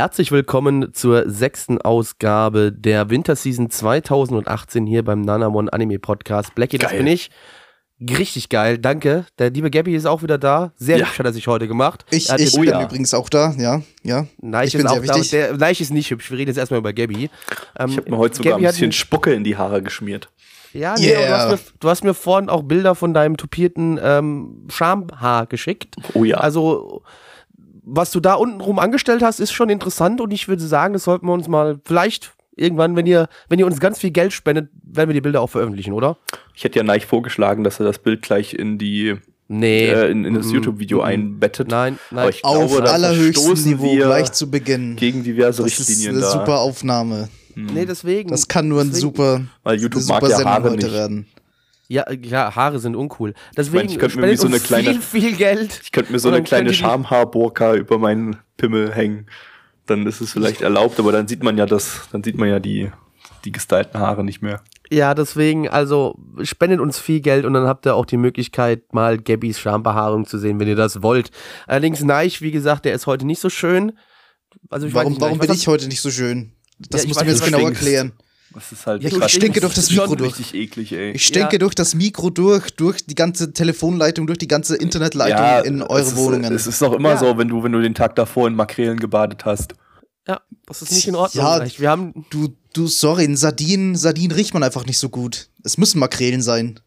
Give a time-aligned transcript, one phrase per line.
[0.00, 6.54] Herzlich willkommen zur sechsten Ausgabe der Winterseason 2018 hier beim Nanamon Anime Podcast.
[6.54, 7.28] Blackie, das bin ich.
[8.00, 9.26] Richtig geil, danke.
[9.38, 10.72] Der liebe Gabby ist auch wieder da.
[10.76, 11.04] Sehr Ja.
[11.04, 12.06] hübsch hat er sich heute gemacht.
[12.10, 12.82] Ich, Er hat ich den- bin ja.
[12.82, 14.24] übrigens auch da, ja, ja.
[14.40, 15.14] Neich ich bin ist sehr auch da.
[15.16, 15.30] wichtig.
[15.32, 16.30] Der, Neich ist nicht hübsch.
[16.30, 17.28] Wir reden jetzt erstmal über Gabby.
[17.78, 20.30] Ähm, Ich habe mir heute sogar Gabby ein bisschen Spucke in die Haare geschmiert.
[20.72, 21.26] Ja, nee, Yeah.
[21.26, 25.96] du, hast mir, du hast mir vorhin auch Bilder von deinem tupierten ähm, Schamhaar geschickt.
[26.14, 26.38] Oh ja.
[26.38, 27.02] Also,
[27.92, 31.04] was du da unten rum angestellt hast, ist schon interessant und ich würde sagen, das
[31.04, 34.68] sollten wir uns mal vielleicht irgendwann, wenn ihr, wenn ihr uns ganz viel Geld spendet,
[34.82, 36.16] werden wir die Bilder auch veröffentlichen, oder?
[36.54, 39.16] Ich hätte ja Neich vorgeschlagen, dass er das Bild gleich in die
[39.48, 39.86] Nee.
[39.88, 41.68] äh, in, in das Mm, YouTube-Video mm, einbettet.
[41.68, 42.20] Nein, nein.
[42.20, 44.94] Aber ich Auf glaube, da allerhöchstem Niveau wir gleich zu Beginn.
[44.94, 46.30] gegen diverse Das ist Richtlinien eine da.
[46.30, 47.28] super Aufnahme.
[47.56, 48.30] nee, deswegen.
[48.30, 50.76] Das kann nur ein deswegen, super, Weil eine YouTube super mag ja Sendung Haare heute
[50.76, 50.92] nicht.
[50.92, 51.26] werden.
[51.92, 53.34] Ja, klar, Haare sind uncool.
[53.56, 55.80] Deswegen ich könnte mir spendet wie so eine kleine- viel, viel Geld.
[55.82, 59.26] Ich könnte mir so eine kleine Schamhaarburka über meinen Pimmel hängen.
[59.86, 62.60] Dann ist es vielleicht erlaubt, aber dann sieht man ja das, dann sieht man ja
[62.60, 62.92] die,
[63.44, 64.62] die gestylten Haare nicht mehr.
[64.88, 69.18] Ja, deswegen, also spendet uns viel Geld und dann habt ihr auch die Möglichkeit, mal
[69.18, 71.32] Gabbys Schambehaarung zu sehen, wenn ihr das wollt.
[71.66, 73.98] Allerdings Neich, wie gesagt, der ist heute nicht so schön.
[74.68, 76.52] Also ich weiß Warum, nicht, warum Neich, bin ich heute nicht so schön?
[76.78, 78.12] Das Ja, ich musst du weiß mir jetzt genau erklären.
[78.52, 79.10] Das ist halt Ja.
[79.26, 80.30] Ich stinke durch das Mikro durch.
[80.38, 81.12] richtig eklig, ey.
[81.12, 81.58] Ich stinke Ja.
[81.58, 86.08] durch das Mikro durch, durch die ganze Telefonleitung, durch die ganze Internetleitung in eure es
[86.08, 86.52] ist, Wohnungen.
[86.52, 87.16] Es ist doch immer Ja.
[87.18, 89.74] so, wenn du, wenn du den Tag davor in Makrelen gebadet hast.
[90.26, 91.44] Ja, das ist nicht in Ordnung.
[91.44, 91.64] Ja.
[91.78, 95.48] Wir haben, du, du, sorry, ein Sardin, Sardin riecht man einfach nicht so gut.
[95.64, 96.80] Es müssen Makrelen sein.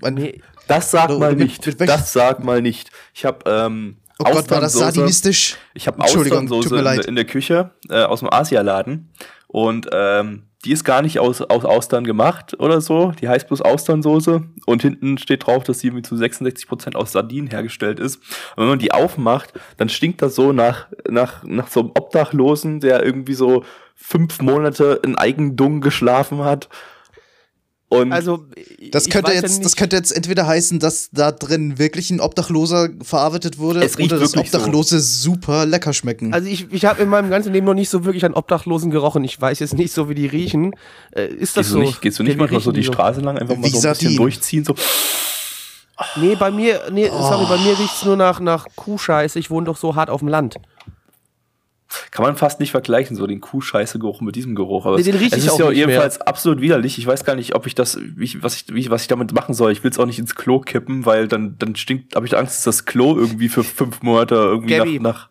[0.00, 1.66] Mein, nee, Das sag Oder mal mit- nicht.
[1.80, 2.90] mit das sag mal nicht.
[3.14, 5.56] Ich habe ähm, oh Gott, war das sardinistisch?
[5.74, 7.06] Ich habe Entschuldigung, tut Austernsoße mir in, leid.
[7.06, 9.10] in der Küche äh, aus dem Asialaden
[9.48, 13.12] und ähm, die ist gar nicht aus, aus Austern gemacht oder so.
[13.12, 18.00] Die heißt bloß Austernsoße und hinten steht drauf, dass sie zu 66% aus Sardinen hergestellt
[18.00, 18.16] ist.
[18.56, 22.80] Und wenn man die aufmacht, dann stinkt das so nach, nach, nach so einem Obdachlosen,
[22.80, 23.64] der irgendwie so
[23.94, 26.68] fünf Monate in Eigendung geschlafen hat.
[27.90, 28.44] Und also
[28.92, 33.56] Das könnte, jetzt, das könnte jetzt entweder heißen, dass da drin wirklich ein Obdachloser verarbeitet
[33.58, 34.38] wurde oder dass wirklich so.
[34.40, 36.34] Obdachlose super lecker schmecken.
[36.34, 39.24] Also ich, ich habe in meinem ganzen Leben noch nicht so wirklich an Obdachlosen gerochen.
[39.24, 40.72] Ich weiß jetzt nicht so, wie die riechen.
[41.12, 41.78] Äh, ist das gehst, so?
[41.78, 43.70] du nicht, gehst du nicht Ja, manchmal so riechen die Straße lang einfach mal Wie
[43.70, 44.16] so ein bisschen Sardinen.
[44.16, 44.64] durchziehen?
[44.64, 44.74] So.
[46.16, 47.58] Nee, bei mir, nee, sorry, bei Oh.
[47.58, 49.38] mir riecht's nur nach, nach Kuhscheiße.
[49.38, 50.56] Ich wohne doch so hart auf dem Land.
[52.10, 54.84] Kann man fast nicht vergleichen, so den Kuhscheiße-Geruch mit diesem Geruch.
[54.84, 56.98] Aber Nee, den es, riech es ich ist auch ja nicht jedenfalls absolut widerlich.
[56.98, 59.32] Ich weiß gar nicht, ob ich das, wie ich, was, ich, wie, was ich damit
[59.32, 59.72] machen soll.
[59.72, 62.56] Ich will es auch nicht ins Klo kippen, weil dann, dann stinkt, habe ich Angst,
[62.58, 65.00] dass das Klo irgendwie für fünf Monate irgendwie Gabby.
[65.00, 65.28] nach,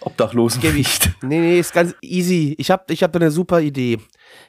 [0.00, 0.76] Obdachlosen Gabby.
[0.78, 1.10] riecht.
[1.22, 2.54] Nee, nee, ist ganz easy.
[2.58, 3.98] Ich hab, ich hab da eine super Idee.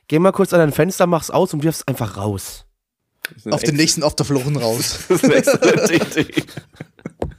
[0.08, 2.66] Geh mal kurz an dein Fenster, mach's aus und wirf's einfach raus.
[3.50, 5.00] Auf den nächsten Obdachlosen raus.
[5.10, 6.44] Das ist eine exzellente Idee.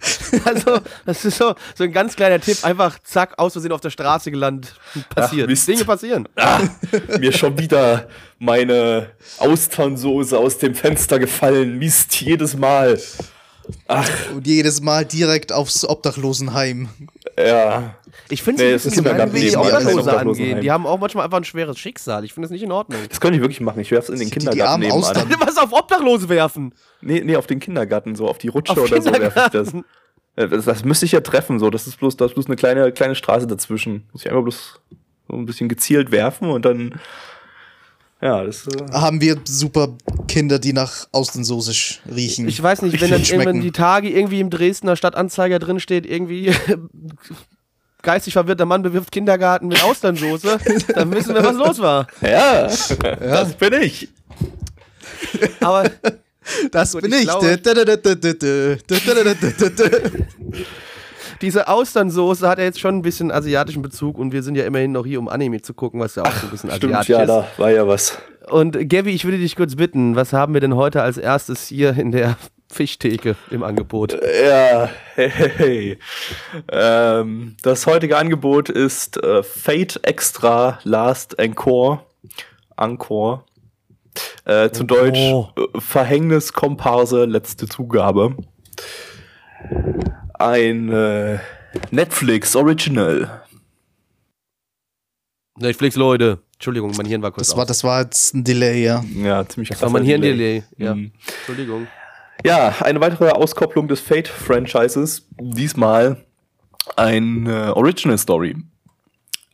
[0.45, 2.65] Also, das ist so, so ein ganz kleiner Tipp.
[2.65, 4.75] Einfach zack, aus Versehen auf der Straße gelandet.
[5.15, 5.49] Passiert.
[5.49, 5.69] Mist.
[5.69, 6.29] Dinge passieren.
[6.37, 6.61] Ah,
[7.21, 8.09] mir schon wieder
[8.39, 11.79] meine Austernsoße aus dem Fenster gefallen.
[11.79, 12.99] Mist, jedes Mal.
[13.87, 16.89] Ach, Und jedes Mal direkt aufs Obdachlosenheim.
[17.39, 17.95] ja.
[18.28, 20.60] Ich finde es Nee, ein das bisschen wie die Obdachlose angehen.
[20.60, 22.25] Die haben auch manchmal einfach ein schweres Schicksal.
[22.25, 22.99] Ich finde das nicht in Ordnung.
[23.09, 23.81] Das könnte ich wirklich machen.
[23.81, 25.41] Ich werf's in den Die- die Kindergarten armen nebenan.
[25.47, 26.75] Was auf Obdachlose werfen?
[27.00, 29.72] Nee, nee, auf den Kindergarten, so auf die Rutsche Auf oder so werfe ich das.
[30.37, 30.65] Ja, das.
[30.65, 31.69] Das müsste ich ja treffen, so.
[31.69, 34.05] Das ist bloß, das ist bloß eine kleine, kleine Straße dazwischen.
[34.12, 34.81] Muss ich einfach bloß
[35.28, 36.99] so ein bisschen gezielt werfen und dann.
[38.22, 38.66] Ja, das.
[38.69, 39.89] Äh, Haben wir super
[40.28, 42.47] Kinder, die nach Austernsoße sch- riechen.
[42.49, 46.06] Ich weiß nicht, Ich wenn dann irgendwann die Tage irgendwie im Dresdner Stadtanzeiger drin steht,
[46.06, 46.53] irgendwie
[48.03, 50.59] geistig verwirrter Mann bewirft Kindergarten mit Austernsoße,
[50.95, 52.07] dann wissen wir, was los war.
[52.21, 52.69] Ja, ja.
[53.21, 54.09] das bin ich.
[55.60, 55.91] Aber
[56.71, 57.28] das bin ich.
[61.41, 64.93] diese Austernsoße hat ja jetzt schon ein bisschen asiatischen Bezug und wir sind ja immerhin
[64.93, 67.28] noch hier, um Anime zu gucken, was ja auch Ach, so ein bisschen stimmt, asiatisch
[67.28, 67.43] ja.
[67.43, 68.19] Da war ja was.
[68.48, 71.97] Und Gabby, ich würde dich kurz bitten, was haben wir denn heute als erstes hier
[71.97, 72.37] in der
[72.72, 74.19] Fischtheke im Angebot?
[74.45, 75.98] Ja, hey, hey, hey.
[76.71, 82.01] Ähm, das heutige Angebot ist äh, Fate Extra Last Encore.
[82.77, 83.45] Encore.
[84.45, 85.45] Äh, zu Deutsch äh,
[85.78, 88.36] Verhängniskomparse, letzte Zugabe.
[90.34, 91.39] Ein, äh,
[91.91, 93.42] Netflix Original.
[95.59, 96.39] Netflix, Leute.
[96.54, 99.04] Entschuldigung, mein Hirn war kurz Das war, das war jetzt ein Delay, ja.
[99.16, 100.63] Ja, ziemlich Das war mein Hirn-Delay.
[100.78, 100.95] Ja.
[100.95, 101.13] Mhm.
[101.39, 101.86] Entschuldigung.
[102.45, 105.29] Ja, eine weitere Auskopplung des Fate-Franchises.
[105.41, 106.25] Diesmal
[106.97, 108.57] ein äh, Original Story.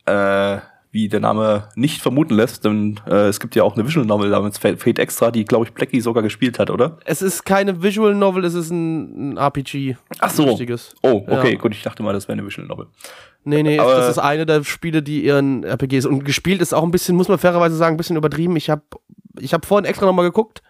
[0.05, 0.57] Äh,
[0.91, 4.29] wie der Name nicht vermuten lässt, denn äh, es gibt ja auch eine Visual Novel
[4.31, 6.97] namens Fate, Fate Extra, die, glaube ich, Blackie sogar gespielt hat, oder?
[7.05, 9.97] Es ist keine Visual Novel, es ist ein, ein RPG.
[10.17, 10.45] Ach so.
[10.45, 10.95] Richtiges.
[11.03, 11.59] Oh, okay, Ja.
[11.59, 12.87] gut, ich dachte mal, das wäre eine Visual Novel.
[13.43, 16.83] Nee, nee, Aber- das ist eine der Spiele, die ihren RPGs und gespielt ist auch
[16.83, 18.55] ein bisschen, muss man fairerweise sagen, ein bisschen übertrieben.
[18.55, 18.81] Ich habe
[19.39, 20.63] ich hab vorhin extra nochmal geguckt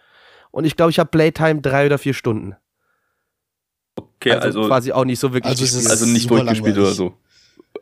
[0.52, 2.56] und ich glaube, ich habe Playtime drei oder vier Stunden.
[3.96, 5.50] Okay, Also, also, quasi auch nicht so wirklich.
[5.52, 5.86] Also es gespielt.
[5.86, 7.14] ist- also nicht durchgespielt oder so.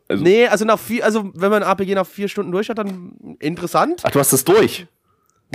[0.09, 2.77] Also, nee, also nach vier, also wenn man ein RPG nach vier Stunden durch hat,
[2.77, 4.01] dann interessant.
[4.03, 4.87] Ach, du hast das durch?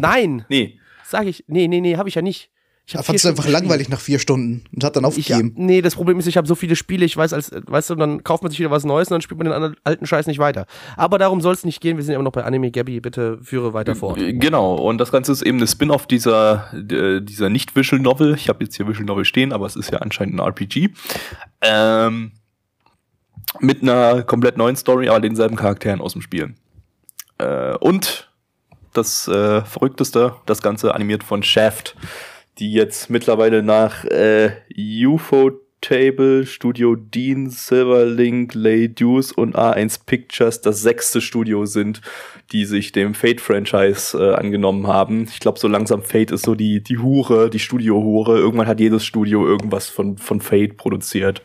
[0.00, 0.78] Nein, Nee.
[1.04, 1.44] sag ich.
[1.48, 2.50] Nee, nee, nee, habe ich ja nicht.
[2.84, 3.62] Ich fand es einfach gespielt.
[3.62, 5.52] langweilig nach vier Stunden und hat dann Ich, aufgegeben.
[5.56, 8.24] nee, das Problem ist, ich habe so viele Spiele, ich weiß, als, weißt du, dann
[8.24, 10.40] kauft man sich wieder was Neues und dann spielt man den anderen- alten Scheiß nicht
[10.40, 10.66] weiter.
[10.96, 12.72] Aber darum soll es nicht gehen, wir sind immer noch bei Anime.
[12.72, 14.18] Gabby, bitte führe weiter fort.
[14.18, 18.34] Äh, Genau, und das Ganze ist eben eine Spin-off dieser, dieser nicht-Visual Novel.
[18.34, 20.90] Ich habe jetzt hier Visual Novel stehen, aber es ist ja anscheinend ein RPG.
[21.60, 22.32] Ähm,
[23.60, 26.54] mit einer komplett neuen Story, aber denselben Charakteren aus dem Spiel.
[27.38, 28.30] Äh, und
[28.92, 31.96] das äh, Verrückteste, das Ganze animiert von Shaft,
[32.58, 34.52] die jetzt mittlerweile nach äh,
[35.06, 35.50] UFO
[35.82, 42.00] Table, Studio Dean, Silverlink, Lay Deuce und A1 Pictures das sechste Studio sind,
[42.52, 45.24] die sich dem Fate-Franchise äh, angenommen haben.
[45.24, 48.38] Ich glaube, so langsam Fate ist so die, die Hure, die Studio-Hure.
[48.38, 51.42] Irgendwann hat jedes Studio irgendwas von, von Fate produziert.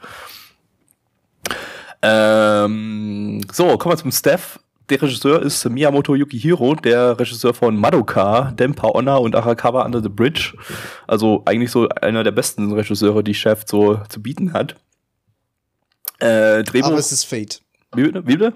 [2.04, 4.60] Ähm, so, kommen wir zum Staff.
[4.90, 10.10] Der Regisseur ist Miyamoto Yukihiro, der Regisseur von Madoka, Dempa Honor und Arakawa Under the
[10.10, 10.54] Bridge.
[11.08, 14.76] Also eigentlich so einer der besten Regisseure, die Chef so zu bieten hat.
[16.20, 16.88] Äh, Drehbuch.
[16.88, 17.62] Aber es ist Fate.
[17.96, 18.54] wie bitte?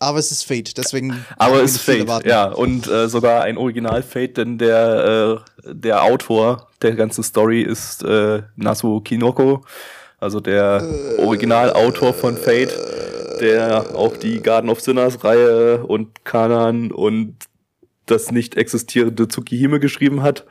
[0.00, 1.24] Aber es ist Fate, deswegen.
[1.36, 2.46] Aber es ist Fate, ja.
[2.46, 8.42] Und äh, sogar ein Original-Fate, denn der, äh, der Autor der ganzen Story ist äh,
[8.54, 9.64] Nasu Kinoko,
[10.18, 10.84] also der
[11.18, 12.72] Originalautor von Fate,
[13.40, 17.36] der auch die Garden of Sinners-Reihe und Kanan und
[18.06, 20.46] das nicht existierende Tsukihime geschrieben hat.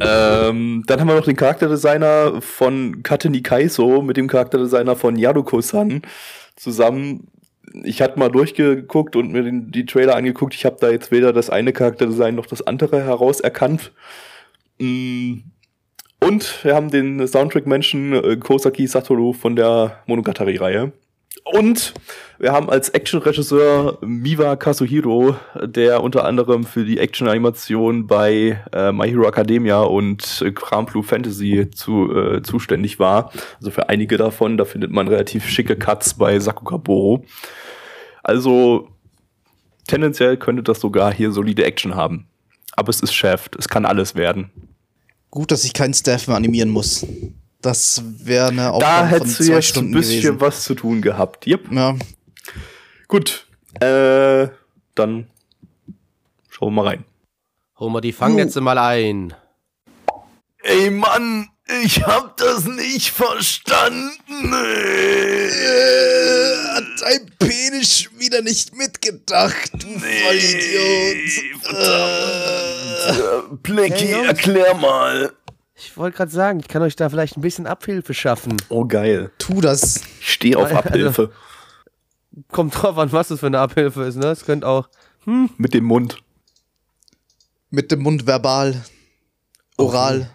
[0.00, 6.02] Ähm, dann haben wir noch den Charakterdesigner von Kateni Kaiso mit dem Charakterdesigner von Yaruko-san
[6.56, 7.28] zusammen.
[7.84, 10.54] Ich hatte mal durchgeguckt und mir den, die Trailer angeguckt.
[10.54, 13.92] Ich habe da jetzt weder das eine Charakterdesign noch das andere herauserkannt.
[14.78, 15.38] Mm.
[16.22, 20.92] Und wir haben den Soundtrack-Menschen äh, Kosaki Satoru von der Monogatari-Reihe.
[21.44, 21.94] Und
[22.38, 29.08] wir haben als Action-Regisseur Miwa Kazuhiro, der unter anderem für die Action-Animation bei äh, My
[29.08, 30.52] Hero Academia und äh,
[30.86, 33.30] Blue Fantasy zu, äh, zuständig war.
[33.58, 37.24] Also für einige davon, da findet man relativ schicke Cuts bei Sakukaboro.
[38.22, 38.88] Also
[39.86, 42.26] tendenziell könnte das sogar hier solide Action haben.
[42.72, 44.50] Aber es ist Shaft, es kann alles werden.
[45.30, 47.06] Gut, dass ich keinen Staff mehr animieren muss.
[47.62, 50.40] Das wäre eine Da Aufgabe von hättest du jetzt Stunden ein bisschen gewesen.
[50.40, 51.46] was zu tun gehabt.
[51.46, 51.70] Yep.
[51.72, 51.94] Ja,
[53.08, 53.46] Gut.
[53.80, 54.48] Äh,
[54.94, 55.26] dann
[56.48, 57.04] schauen wir mal rein.
[57.78, 59.34] Hol mal die Fangnetze mal ein.
[60.62, 61.48] Ey Mann,
[61.82, 64.52] ich hab das nicht verstanden.
[64.52, 65.46] Äh,
[66.74, 71.16] hat dein Penis wieder nicht mitgedacht, du Vollidiot.
[71.72, 75.32] Äh, Blackie, erklär mal.
[75.82, 78.56] Ich wollte gerade sagen, ich kann euch da vielleicht ein bisschen Abhilfe schaffen.
[78.68, 79.30] Oh geil.
[79.38, 80.02] tu das.
[80.20, 81.32] Ich stehe auf Also- Abhilfe.
[82.52, 84.26] Kommt drauf an, was das für eine Abhilfe ist, ne?
[84.26, 84.88] Es könnte auch.
[85.24, 86.22] Mit dem Mund.
[87.70, 88.84] Mit dem Mund verbal.
[89.76, 90.30] Oral.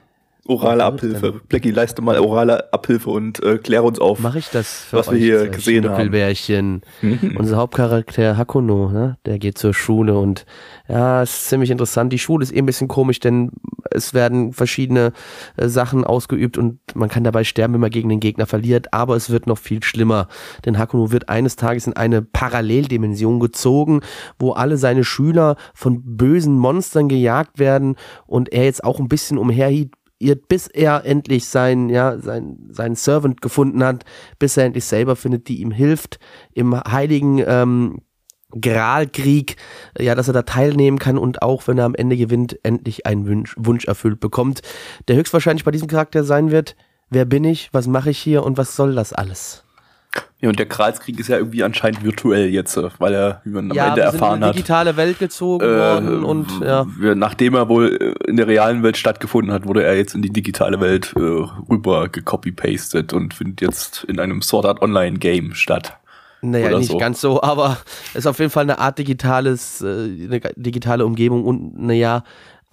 [0.47, 1.41] Orale Oh, Abhilfe.
[1.49, 4.19] Blackie, leiste mal orale Abhilfe und äh, kläre uns auf.
[4.19, 6.81] Mache ich das für Was wir euch, hier zwei gesehen haben.
[7.01, 7.35] Mhm.
[7.39, 9.17] Unser Hauptcharakter Hakuno, ne?
[9.25, 10.45] der geht zur Schule und
[10.87, 12.13] ja, es ist ziemlich interessant.
[12.13, 13.53] Die Schule ist eh ein bisschen komisch, denn
[13.89, 15.13] es werden verschiedene
[15.57, 19.15] äh, Sachen ausgeübt und man kann dabei sterben, wenn man gegen den Gegner verliert, aber
[19.15, 20.27] es wird noch viel schlimmer,
[20.63, 24.01] denn Hakuno wird eines Tages in eine Paralleldimension gezogen,
[24.37, 27.95] wo alle seine Schüler von bösen Monstern gejagt werden
[28.27, 33.41] und er jetzt auch ein bisschen umherhielt, bis er endlich sein, ja, sein, seinen Servant
[33.41, 34.05] gefunden hat,
[34.39, 36.19] bis er endlich selber findet, die ihm hilft,
[36.53, 38.01] im heiligen ähm,
[38.59, 39.57] Gralkrieg,
[39.99, 43.27] ja, dass er da teilnehmen kann und auch, wenn er am Ende gewinnt, endlich einen
[43.27, 44.61] Wunsch, Wunsch erfüllt bekommt,
[45.07, 46.75] der höchstwahrscheinlich bei diesem Charakter sein wird,
[47.09, 48.43] wer bin ich, was mache ich hier?
[48.43, 49.64] Und was soll das alles?
[50.45, 53.71] Ja, und der Kralskrieg ist ja irgendwie anscheinend virtuell jetzt, äh, weil er, wie man
[53.71, 56.85] am ja, Ende erfahren hat, digitale Welt gezogen äh, worden und ja.
[57.15, 60.29] nachdem er wohl äh, in der realen Welt stattgefunden hat, wurde er jetzt in die
[60.29, 65.97] digitale Welt äh, rüber gecopy-pastet und findet jetzt in einem Sword Art Online Game statt.
[66.43, 66.99] Naja, oder nicht so.
[66.99, 67.77] ganz so, aber
[68.09, 72.23] es ist auf jeden Fall eine Art digitales, äh, eine digitale Umgebung und naja,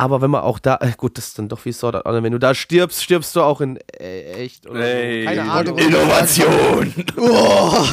[0.02, 2.24] aber wenn man auch da, äh, gut, das ist dann doch wie Sword Art Online,
[2.24, 5.24] wenn du da stirbst, stirbst du auch in äh, echt oder so.
[5.24, 5.78] Keine Ahnung.
[5.78, 6.92] Innovation!
[7.24, 7.84] Oh.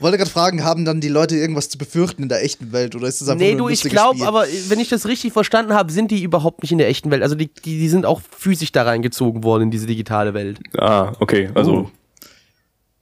[0.00, 3.06] Wollte gerade fragen, haben dann die Leute irgendwas zu befürchten in der echten Welt oder
[3.06, 5.32] ist das einfach Nee, nur du, ein ich lustiges glaube, aber wenn ich das richtig
[5.32, 7.22] verstanden habe, sind die überhaupt nicht in der echten Welt.
[7.22, 10.58] Also die, die, die sind auch physisch da reingezogen worden in diese digitale Welt.
[10.78, 11.90] Ah, okay, also Uh.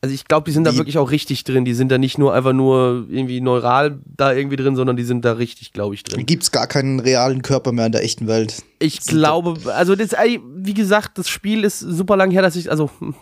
[0.00, 1.64] Also ich glaube, die sind da wirklich auch richtig drin.
[1.64, 5.24] Die sind da nicht nur einfach nur irgendwie neural da irgendwie drin, sondern die sind
[5.24, 6.24] da richtig, glaube ich, drin.
[6.24, 8.62] Gibt es gar keinen realen Körper mehr in der echten Welt?
[8.78, 12.90] Ich glaube, also das, wie gesagt, das Spiel ist super lang her, dass ich, also
[13.00, 13.16] hm,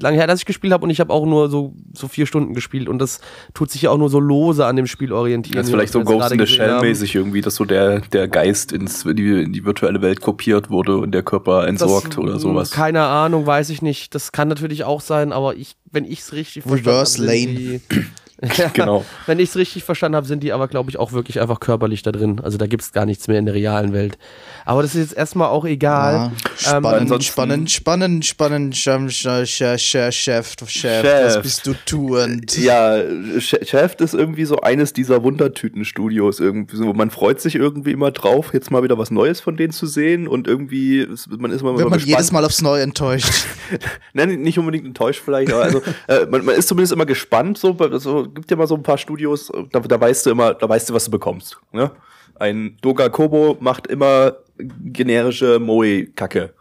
[0.00, 2.54] lange her, dass ich gespielt habe und ich habe auch nur so, so vier Stunden
[2.54, 3.20] gespielt und das
[3.52, 5.56] tut sich ja auch nur so lose an dem Spiel orientieren.
[5.56, 8.72] Das ist vielleicht so Ghost in the Shell mäßig irgendwie, dass so der, der Geist
[8.72, 12.38] ins, in, die, in die virtuelle Welt kopiert wurde und der Körper entsorgt Das, oder
[12.38, 12.70] sowas.
[12.70, 14.14] Keine Ahnung, weiß ich nicht.
[14.14, 17.80] Das kann natürlich auch sein, aber ich, wenn ich es richtig Reverse die,
[18.56, 19.04] ja, Genau.
[19.26, 22.02] Wenn ich es richtig verstanden habe, sind die aber, glaube ich, auch wirklich einfach körperlich
[22.02, 22.40] da drin.
[22.42, 24.18] Also da gibt es gar nichts mehr in der realen Welt.
[24.64, 26.32] Aber das ist jetzt erstmal auch egal.
[26.64, 31.04] Ja, Ähm, spannend, spannend, spannend, spannend, Chef, Chef, Chef, Chef, Chef, Chef.
[31.26, 32.56] was bist du tuend?
[32.58, 32.96] Ja,
[33.38, 36.92] Shaft ist irgendwie so eines dieser Wundertüten-Studios irgendwie so.
[36.92, 40.26] Man freut sich irgendwie immer drauf, jetzt mal wieder was Neues von denen zu sehen
[40.28, 42.06] und irgendwie, ist- man ist immer Wird man gespannt.
[42.08, 43.32] jedes Mal aufs Neue enttäuscht.
[44.12, 47.58] Nein, nicht unbedingt enttäuscht vielleicht, aber also, äh, man, man ist zumindest immer gespannt.
[47.58, 50.68] So, so gibt ja mal so ein paar Studios, da, da weißt du immer, da
[50.68, 51.58] weißt du, was du bekommst.
[51.72, 51.90] Ne?
[52.36, 56.54] Ein Doga Kobo macht immer generische Moe-Kacke,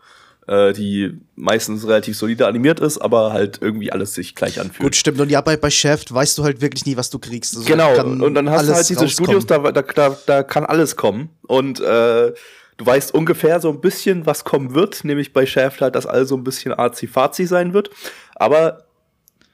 [0.48, 4.84] äh, die meistens relativ solide animiert ist, aber halt irgendwie alles sich gleich anfühlt.
[4.84, 5.20] Gut, stimmt.
[5.20, 7.56] Und ja, bei, bei Chef weißt du halt wirklich nie, was du kriegst.
[7.56, 9.42] Also Genau, und dann hast du halt diese rauskommen.
[9.42, 11.30] Studios, da, da, da, da kann alles kommen.
[11.48, 12.34] Und äh,
[12.78, 16.30] du weißt ungefähr so ein bisschen, was kommen wird, nämlich bei Shaft halt, dass alles
[16.30, 17.90] so ein bisschen arzi-fazi sein wird.
[18.36, 18.86] Aber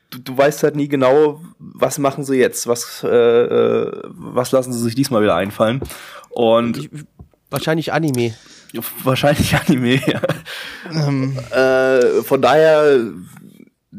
[0.10, 4.74] du, du weißt halt nie genau, was machen sie jetzt, was, äh, äh, was lassen
[4.74, 5.82] sie sich diesmal wieder einfallen.
[6.30, 6.90] Und Ich,
[7.50, 8.34] wahrscheinlich Anime.
[9.04, 10.02] wahrscheinlich Anime.
[10.06, 10.22] ja.
[10.92, 13.00] Ähm, äh, von daher,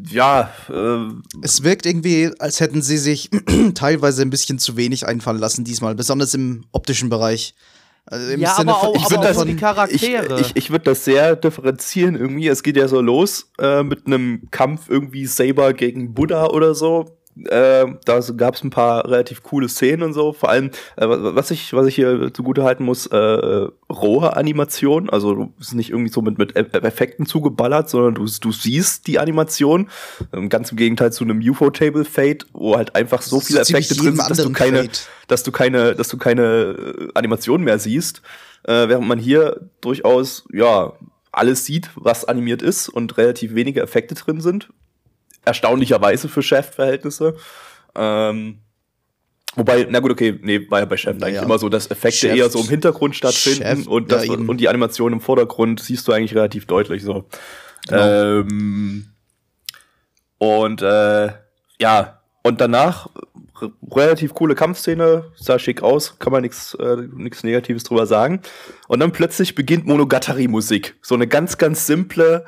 [0.08, 1.12] ja, äh,
[1.42, 3.30] es wirkt irgendwie, als hätten sie sich
[3.74, 7.54] teilweise ein bisschen zu wenig einfallen lassen diesmal, besonders im optischen Bereich.
[8.06, 10.40] Also Ja, Sinne aber von, auch- ich aber auch davon, die Charaktere.
[10.40, 12.48] Ich, ich, ich würde das sehr differenzieren irgendwie.
[12.48, 17.16] Es geht ja so los äh, mit einem Kampf irgendwie Saber gegen Buddha oder so.
[17.46, 20.32] Äh, da gab es ein paar relativ coole Szenen und so.
[20.32, 23.16] Vor allem, äh, was ich, was ich hier zugute halten muss, äh,
[23.90, 25.10] rohe Animation.
[25.10, 29.06] Also du bist nicht irgendwie so mit, mit Eff- Effekten zugeballert, sondern du, du siehst
[29.06, 29.88] die Animation.
[30.32, 34.30] Ähm, ganz im Gegenteil zu einem UFO-Table-Fade, wo halt einfach so viele Effekte drin sind,
[34.30, 34.90] dass du keine, Fade.
[35.28, 38.22] dass du keine, dass du keine Animation mehr siehst,
[38.64, 40.92] äh, während man hier durchaus ja
[41.32, 44.68] alles sieht, was animiert ist und relativ wenige Effekte drin sind.
[45.44, 47.36] Erstaunlicherweise für Chef-Verhältnisse.
[47.94, 48.58] Ähm,
[49.56, 51.42] wobei, na gut, okay, nee, war ja bei Chef eigentlich Naja.
[51.42, 54.58] immer so, dass Effekte Chef- eher so im Hintergrund stattfinden Chef, und, das, ja, und
[54.58, 57.26] die Animation im Vordergrund siehst du eigentlich relativ deutlich so.
[57.88, 58.40] Genau.
[58.40, 59.06] Ähm,
[60.38, 61.32] und äh,
[61.80, 63.08] ja, und danach
[63.90, 68.40] relativ coole Kampfszene, sah schick aus, kann man nichts äh, nix Negatives drüber sagen.
[68.88, 70.96] Und dann plötzlich beginnt Monogatari-Musik.
[71.02, 72.46] So eine ganz, ganz simple,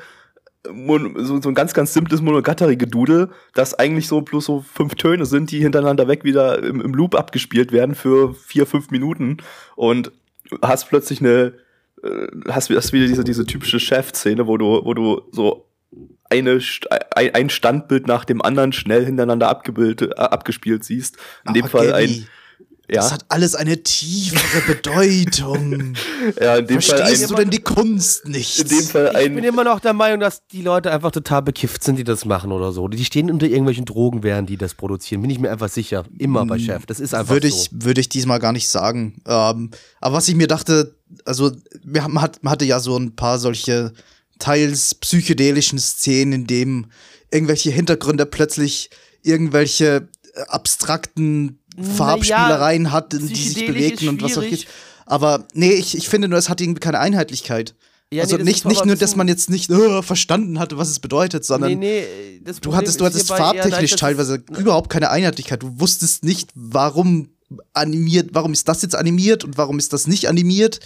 [0.64, 5.50] so, so ein ganz, ganz simples Monogatari-Gedudel, das eigentlich so bloß so fünf Töne sind,
[5.50, 9.38] die hintereinander weg wieder im, im Loop abgespielt werden für vier, fünf Minuten.
[9.75, 10.12] Und
[10.62, 11.54] hast plötzlich eine,
[12.02, 15.66] äh, hast, hast wieder diese, diese typische Chef-Szene, wo du, wo du so
[16.31, 16.61] eine,
[17.14, 21.19] ein, Standbild nach dem anderen schnell hintereinander abgebildet, äh, abgespielt siehst.
[21.47, 22.26] In dem Aber Fall ein,
[22.90, 25.94] ja, Das hat alles eine tiefere Bedeutung.
[26.40, 28.58] ja, in dem Fall Verstehst ein, du denn die Kunst nicht?
[28.60, 31.42] in dem Fall Ich bin ein, immer noch der Meinung, dass die Leute einfach total
[31.42, 32.88] bekifft sind, die das machen oder so.
[32.88, 35.22] Die stehen unter irgendwelchen Drogen, während die das produzieren.
[35.22, 36.04] Bin ich mir einfach sicher.
[36.18, 36.84] Immer bei Chef.
[36.86, 37.56] Das ist einfach würde so.
[37.56, 39.22] ich, würde ich diesmal gar nicht sagen.
[39.26, 39.70] Ähm,
[40.00, 41.52] aber was ich mir dachte, also
[41.84, 43.92] wir, haben- man, hat, man hatte ja so ein paar solche
[44.38, 46.86] teils psychedelischen Szenen, in dem
[47.30, 48.90] irgendwelche Hintergründe plötzlich
[49.22, 54.57] irgendwelche äh, abstrakten Farbspielereien hat, die sich bewegen und was auch immer.
[55.07, 57.75] Aber nee, ich, ich finde nur, es hat irgendwie keine Einheitlichkeit.
[58.12, 61.00] Ja, also nee, nicht, nicht nur, dass man jetzt nicht äh, verstanden hatte, was es
[61.00, 62.05] bedeutet, sondern nee,
[62.45, 65.62] nee, Du hattest, du hattest farbtechnisch teilweise überhaupt keine Einheitlichkeit.
[65.62, 67.31] Du wusstest nicht, warum
[67.73, 70.81] animiert, warum ist das jetzt animiert und warum ist das nicht animiert.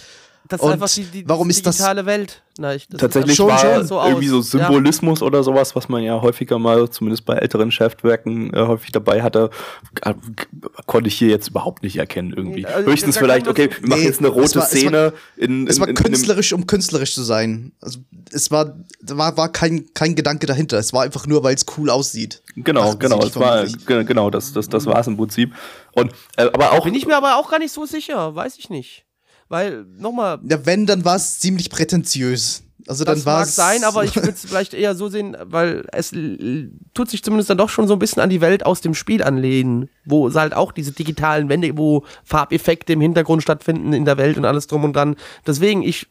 [0.49, 2.41] Das ist einfach die, die warum ist das- digitale Welt.
[2.59, 4.41] Na, ich, das Tatsächlich ist schon- war schon so irgendwie so Ja.
[4.41, 9.21] Symbolismus oder sowas, was man ja häufiger mal, zumindest bei älteren Schriftwerken, äh, häufig dabei
[9.21, 9.51] hatte,
[10.01, 10.15] äh,
[10.87, 12.65] konnte ich hier jetzt überhaupt nicht erkennen irgendwie.
[12.65, 15.13] Also Höchstens vielleicht, okay, wir machen Nee, jetzt eine es rote war- es war- Szene
[15.35, 17.73] in, in, Es war in, in einem, künstlerisch, um künstlerisch zu sein.
[17.79, 17.99] Also
[18.31, 20.79] es war, da war, war kein, kein Gedanke dahinter.
[20.79, 22.41] Es war einfach nur, weil es cool aussieht.
[22.55, 25.53] Genau, Dachten genau, es war, genau, das, das, das war es im Prinzip.
[25.91, 28.71] Und, äh, aber auch, Bin ich mir aber auch gar nicht so sicher, weiß ich
[28.71, 29.03] nicht.
[29.49, 32.63] Weil, nochmal, Ja, wenn, dann war es ziemlich prätentiös.
[32.87, 35.85] Also dann das war mag sein, aber ich würde es vielleicht eher so sehen, weil
[35.91, 36.11] es
[36.93, 39.23] tut sich zumindest dann doch schon so ein bisschen an die Welt aus dem Spiel
[39.23, 44.37] anlehnen, wo halt auch diese digitalen Wände, wo Farbeffekte im Hintergrund stattfinden in der Welt
[44.37, 45.17] und alles drum und dran.
[45.45, 46.07] Deswegen, ich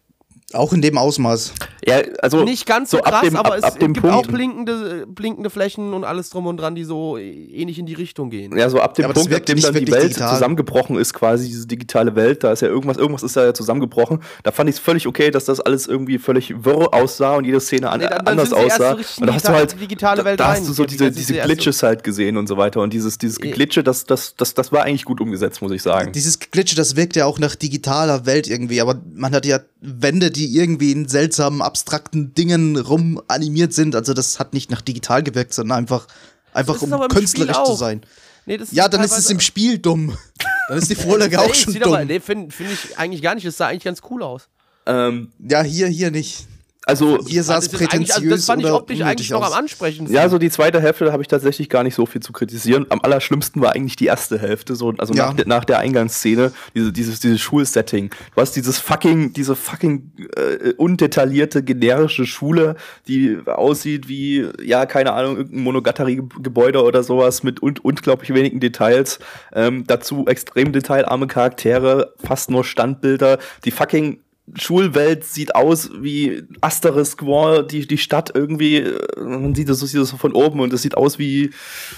[0.52, 1.54] auch in dem Ausmaß.
[1.84, 5.04] ja, also nicht ganz so, krass, dem, aber ab, es ab gibt Punkt, auch blinkende,
[5.08, 8.56] blinkende Flächen und alles drum und dran, die so ähnlich in die Richtung gehen.
[8.56, 10.10] Ja, so ab dem Ja, aber Punkt, ab wirkt dem nicht dann die wirklich Welt
[10.10, 10.34] digital.
[10.34, 14.20] zusammengebrochen ist, quasi diese digitale Welt, da ist ja irgendwas, irgendwas ist da ja zusammengebrochen.
[14.44, 17.60] Da fand ich es völlig okay, dass das alles irgendwie völlig wirr aussah und jede
[17.60, 18.96] Szene an, Nee, dann- dann anders aussah.
[19.02, 21.34] so und da hast du halt, digitale da, Welt da hast du so diese, diese
[21.34, 22.80] erst so- Glitches halt gesehen und so weiter.
[22.82, 26.12] Und dieses, dieses Geglitsche, das, das, das, das war eigentlich gut umgesetzt, muss ich sagen.
[26.12, 30.30] Dieses Glitche, das wirkt ja auch nach digitaler Welt irgendwie, aber man hat ja Wände,
[30.36, 33.94] die irgendwie in seltsamen, abstrakten Dingen rum animiert sind.
[33.96, 36.06] Also das hat nicht nach digital gewirkt, sondern einfach,
[36.52, 38.02] einfach um künstlerisch zu sein.
[38.46, 40.16] Nee, das Ja, dann ist es im Spiel dumm.
[40.68, 42.08] Dann ist die Vorlage auch Nee, schon sieht aber- dumm.
[42.08, 43.46] Nee, finde find ich eigentlich gar nicht.
[43.46, 44.48] Das sah eigentlich ganz cool aus.
[44.84, 46.46] Ähm, Ja, hier, hier nicht.
[46.86, 49.52] Also, Das ist eigentlich- prätentiös also das fand ich optisch eigentlich unnötig noch aus.
[49.52, 50.14] am ansprechendsten.
[50.14, 52.86] Ja, so die zweite Hälfte habe ich tatsächlich gar nicht so viel zu kritisieren.
[52.90, 55.26] Am allerschlimmsten war eigentlich die erste Hälfte, so, also Ja.
[55.26, 58.10] nach, der, nach der Eingangsszene, diese, dieses, dieses Schulsetting.
[58.34, 62.76] Du hast dieses fucking, diese fucking äh, undetaillierte, generische Schule,
[63.08, 69.18] die aussieht wie, ja, keine Ahnung, irgendein Monogatari-Gebäude oder sowas mit un unglaublich wenigen Details.
[69.52, 73.38] Ähm, dazu extrem detailarme Charaktere, fast nur Standbilder.
[73.64, 74.20] Die fucking
[74.54, 80.00] Schulwelt sieht aus wie Asterisk War, die, die Stadt irgendwie, äh, man sieht das, sieht
[80.00, 81.50] das so von oben und es sieht aus wie,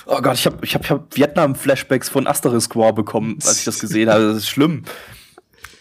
[0.07, 3.65] oh Gott, ich habe ich hab, ich hab Vietnam-Flashbacks von Asterisk War bekommen, als ich
[3.65, 4.29] das gesehen habe.
[4.29, 4.85] Das ist schlimm.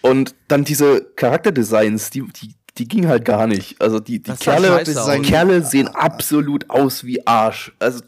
[0.02, 3.82] Und dann diese Charakterdesigns, die, die, die ging halt gar nicht.
[3.82, 5.22] Also die, die Das Kerle, die.
[5.22, 7.72] Kerle sehen absolut aus wie Arsch.
[7.80, 8.02] Also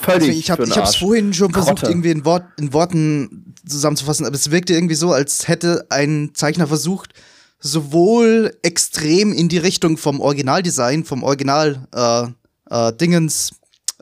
[0.00, 1.90] völlig Deswegen, ich habe ich hab's vorhin schon versucht, Grotte.
[1.90, 6.66] irgendwie in, Wort, in Worten zusammenzufassen, aber es wirkte irgendwie so, als hätte ein Zeichner
[6.66, 7.14] versucht,
[7.62, 12.26] sowohl extrem in die Richtung vom Originaldesign, vom Original äh,
[12.70, 13.52] äh, Dingens,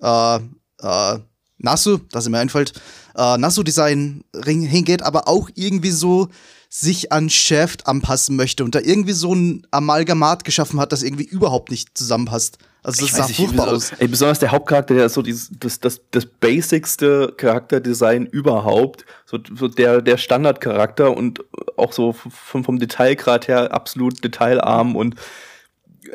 [0.03, 1.19] äh, äh,
[1.59, 2.73] Nasu, das mir einfällt,
[3.15, 6.29] äh, Nasu-Design hingeht, aber auch irgendwie so
[6.71, 11.25] sich an Shaft anpassen möchte und da irgendwie so ein Amalgamat geschaffen hat, das irgendwie
[11.25, 12.59] überhaupt nicht zusammenpasst.
[12.83, 13.93] Also das Ich sah weiß furchtbar wie- aus.
[13.99, 19.05] Ey, besonders der Hauptcharakter, der ist so dieses, das, das, das basicste Charakterdesign überhaupt.
[19.27, 21.45] So, so der, der Standardcharakter und
[21.77, 25.17] auch so vom, vom Detailgrad her absolut detailarm und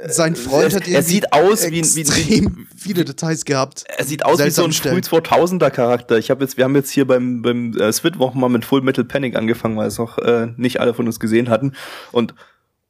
[0.08, 3.84] Sein Freund er- hat er sieht aus wie wie extrem viele Details gehabt.
[3.88, 6.18] er sieht aus wie so ein früh 2000er Charakter.
[6.18, 9.06] Ich habe jetzt, wir haben jetzt hier beim beim äh, Switwochen mal mit Full Metal
[9.06, 11.74] Panic angefangen, weil es noch äh, nicht alle von uns gesehen hatten
[12.12, 12.34] und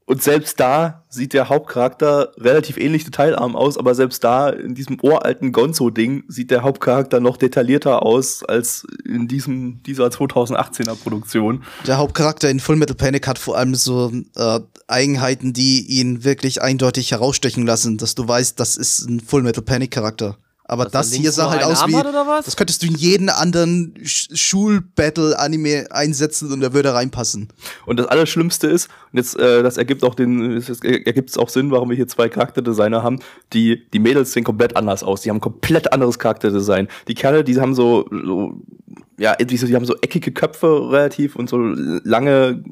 [0.08, 5.00] und selbst da sieht der Hauptcharakter relativ ähnlich detailarm aus, aber selbst da in diesem
[5.02, 11.63] uralten Gonzo-Ding sieht der Hauptcharakter noch detaillierter aus als in diesem dieser 2018er Produktion.
[11.88, 16.62] Der Hauptcharakter in Full Metal Panic hat vor allem so äh, Eigenheiten, die ihn wirklich
[16.62, 20.38] eindeutig herausstechen lassen, dass du weißt, das ist ein Full Metal Panic Charakter.
[20.67, 22.45] Aber er das hier sah halt aus Arm wie, hat, oder was?
[22.45, 27.49] das könntest du in jeden anderen Sch Schul-Battle-Anime einsetzen und er würde reinpassen.
[27.86, 31.49] Und das Allerschlimmste ist, und jetzt, äh, das ergibt auch den, es ergibt es auch
[31.49, 33.19] Sinn, warum wir hier zwei Charakterdesigner haben,
[33.54, 35.21] die, die Mädels sehen komplett anders aus.
[35.21, 36.88] Die haben ein komplett anderes Charakterdesign.
[37.08, 38.60] Die Kerle, die haben so, so
[39.19, 42.63] ja, irgendwie so, die haben so eckige Köpfe relativ und so lange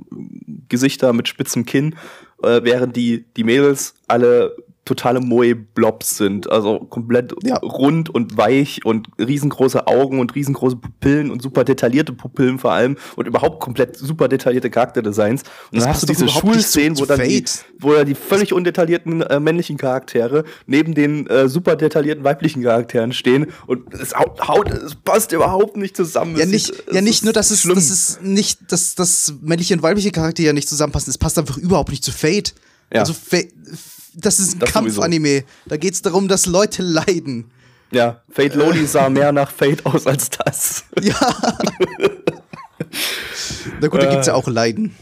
[0.67, 1.95] Gesichter mit spitzem Kinn,
[2.41, 6.51] äh, während die, die Mädels alle totale Moe-Blobs sind.
[6.51, 7.57] Also komplett Ja.
[7.57, 12.97] rund und weich und riesengroße Augen und riesengroße Pupillen und super detaillierte Pupillen vor allem
[13.15, 15.43] und überhaupt komplett super detaillierte Charakterdesigns.
[15.71, 17.65] Und Das dann hast du diese Schulszenen, wo dann die, Fate.
[17.79, 23.13] wo dann die völlig undetaillierten äh, männlichen Charaktere neben den äh, super detaillierten weiblichen Charakteren
[23.13, 26.35] stehen und es haut, haut es passt überhaupt nicht zusammen.
[26.35, 27.75] Ja, Es nicht, ist- ja, nicht nur, dass es, schlimm.
[27.75, 31.09] dass es nicht, dass das männliche und weibliche Charaktere ja nicht zusammenpassen.
[31.09, 32.53] Es passt einfach überhaupt nicht zu Fate.
[32.93, 32.99] Ja.
[33.01, 33.37] Also, Fa-
[34.15, 34.71] das ist ein Das.
[34.71, 35.43] Kampfanime.
[35.65, 37.51] Da geht es darum, dass Leute leiden.
[37.91, 40.85] Ja, Fate Loli sah mehr nach Fate aus als das.
[41.01, 41.15] Ja.
[43.79, 44.95] Na gut, da gibt's ja auch Leiden.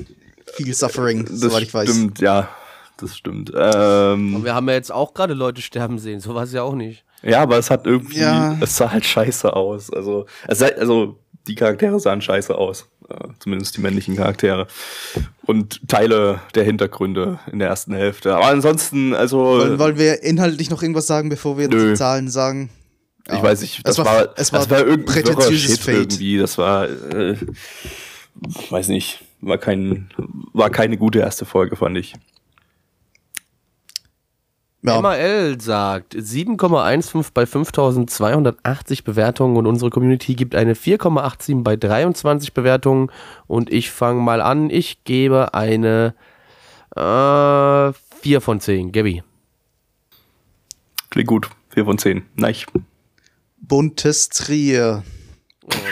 [0.55, 1.89] Viel Suffering, soweit ich weiß.
[1.89, 2.49] stimmt, ja.
[2.97, 3.51] Das stimmt.
[3.55, 6.61] Ähm, Und wir haben ja jetzt auch gerade Leute sterben sehen, so war es ja
[6.63, 7.03] auch nicht.
[7.23, 8.57] Ja, aber es hat irgendwie, Ja.
[8.61, 9.91] es sah halt scheiße aus.
[9.91, 12.87] Also, es sah, also die Charaktere sahen scheiße aus.
[13.39, 14.67] Zumindest die männlichen Charaktere.
[15.45, 18.35] Und Teile der Hintergründe in der ersten Hälfte.
[18.35, 19.37] Aber ansonsten, also.
[19.39, 22.69] Wollen, wollen wir inhaltlich noch irgendwas sagen, bevor wir die Zahlen sagen?
[23.27, 23.43] Ich Ja.
[23.43, 26.37] weiß nicht, das Es war, war- es das war war irgendein prätentiöses Shit irgendwie.
[26.37, 27.35] Das war, äh,
[28.69, 30.09] weiß nicht, war kein,
[30.53, 32.13] war keine gute erste Folge, fand ich.
[34.83, 42.53] Ja, MAL sagt 7,15 bei 5280 Bewertungen und unsere Community gibt eine 4,87 bei 23
[42.53, 43.11] Bewertungen
[43.45, 46.15] und ich fange mal an, ich gebe eine
[46.95, 48.91] äh, 4 von 10.
[48.91, 49.21] Gabby.
[51.11, 51.49] Klingt gut.
[51.69, 52.23] Vier von zehn.
[52.35, 52.55] Nein.
[53.59, 55.03] buntes Trier.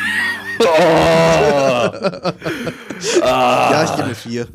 [3.21, 4.47] Ja, ich gebe eine 4.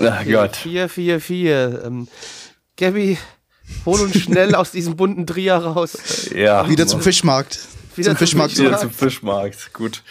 [0.00, 0.56] Ach Gott.
[0.56, 1.82] 4, 4, 4.
[1.84, 2.08] Ähm,
[2.76, 3.18] Gabby,
[3.86, 6.30] hol uns schnell aus diesem bunten Trier raus.
[6.34, 6.68] Ja.
[6.68, 7.58] Wieder zum Fischmarkt.
[7.96, 9.72] Wieder zum Fischmarkt Wieder zum Fischmarkt.
[9.72, 10.02] Gut.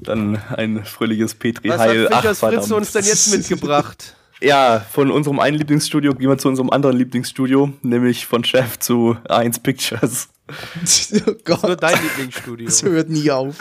[0.00, 2.04] Dann ein fröhliches Petri Was Heil.
[2.06, 4.14] hat Ach, Fischers Fritz uns denn jetzt mitgebracht?
[4.42, 9.16] Ja, von unserem einen Lieblingsstudio gehen wir zu unserem anderen Lieblingsstudio, nämlich von Chef zu
[9.28, 10.28] A1 Pictures.
[10.48, 12.66] oh Nur Gott, dein Lieblingsstudio.
[12.66, 13.56] das hört nie auf.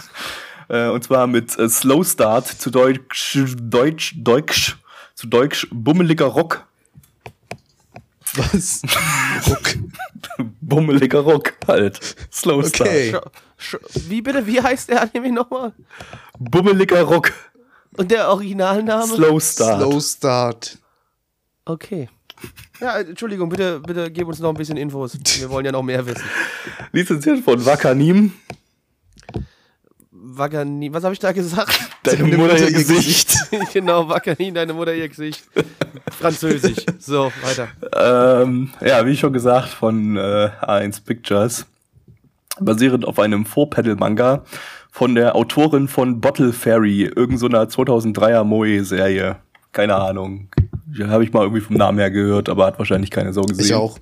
[0.67, 4.77] Äh, und zwar mit äh, Slow Start zu Deutsch, Deutsch, Deutsch,
[5.13, 6.65] zu Deutsch bummeliger Rock.
[8.37, 8.81] Was?
[9.49, 9.75] Ruck.
[10.61, 11.99] bummeliger Rock halt.
[12.31, 12.87] Slow Start.
[12.89, 13.15] Okay.
[13.15, 15.73] Sch- sch- Wie bitte, wie heißt der Anime nochmal?
[16.39, 17.31] Bummeliger Rock.
[17.97, 19.07] Und der Originalname?
[19.15, 19.81] Slow Start.
[19.81, 20.77] Slow Start.
[21.65, 22.09] Okay.
[22.81, 25.17] Ja, Entschuldigung, bitte, bitte gib uns noch ein bisschen Infos.
[25.39, 26.23] Wir wollen ja noch mehr wissen.
[26.91, 28.33] Lizenziert von Wakanim.
[30.11, 31.84] Wagani, was habe ich da gesagt?
[32.05, 33.35] Deine Deine Mutter Mutter ihr ihr Gesicht.
[33.73, 35.43] genau, Wagani, deine Mutter, ihr Gesicht.
[36.11, 36.85] Französisch.
[36.99, 37.67] So, weiter.
[38.43, 41.65] ähm, ja, wie schon gesagt, von äh, A1 Pictures.
[42.59, 44.43] Basierend auf einem Four-Pedal-Manga
[44.91, 49.35] von der Autorin von Bottle Fairy, irgend so einer 2003er Moe-Serie.
[49.73, 50.47] Keine Ahnung.
[51.07, 53.65] Habe ich mal irgendwie vom Namen her gehört, aber hat wahrscheinlich keine so gesehen.
[53.65, 53.97] Ich auch.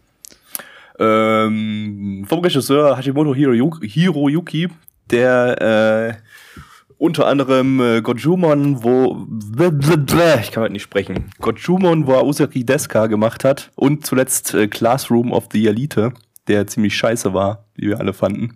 [0.99, 4.69] Ähm, vom Regisseur Hashimoto Hiroyuki, Hiroyuki
[5.09, 6.13] der äh,
[7.03, 9.27] unter anderem äh, Gojumon, wo
[10.41, 11.31] ich kann halt nicht sprechen.
[11.41, 16.13] Gojumon, wo er Usaki Deska gemacht hat und zuletzt äh, Classroom of the Elite,
[16.47, 18.55] der ziemlich scheiße war, wie wir alle fanden.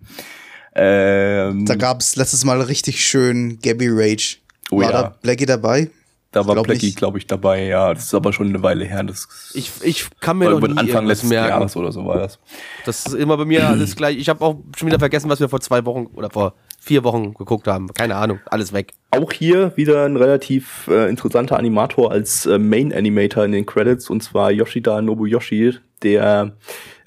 [0.74, 4.38] Ähm, Da gab es letztes Mal richtig schön Gabby Rage.
[4.70, 5.02] Oh War ja.
[5.02, 5.90] da Blackie dabei?
[6.30, 7.64] da war glaub Blackie, glaube ich, dabei.
[7.64, 9.02] Ja, das ist aber schon eine Weile her.
[9.02, 11.48] Das Ich, ich kann mir noch nie Anfang letzten merken.
[11.48, 12.38] Jahres oder so war das.
[12.84, 14.18] Das ist immer bei mir alles gleich.
[14.18, 16.54] Ich habe auch schon wieder vergessen, was wir vor zwei Wochen oder vor
[16.88, 17.92] vier Wochen geguckt haben.
[17.92, 18.94] Keine Ahnung, alles weg.
[19.10, 24.08] Auch hier wieder ein relativ äh, interessanter Animator als äh, Main Animator in den Credits
[24.08, 26.54] und zwar Yoshida Nobuyoshi, der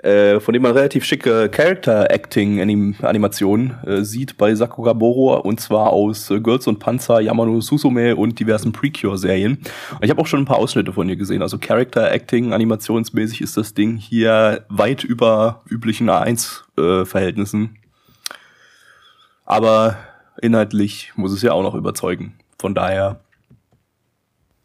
[0.03, 5.39] äh, von dem man relativ schicke Character Acting Anim Animationen äh, sieht bei Sakura Boro
[5.39, 9.53] und zwar aus äh, Girls und Panzer, Yamano Susume und diversen Precure Serien.
[9.91, 11.41] Und ich habe auch schon ein paar Ausschnitte von ihr gesehen.
[11.41, 17.77] Also Character Acting animationsmäßig ist das Ding hier weit über üblichen A1 äh, Verhältnissen.
[19.45, 19.97] Aber
[20.41, 22.35] inhaltlich muss es ja auch noch überzeugen.
[22.59, 23.19] Von daher,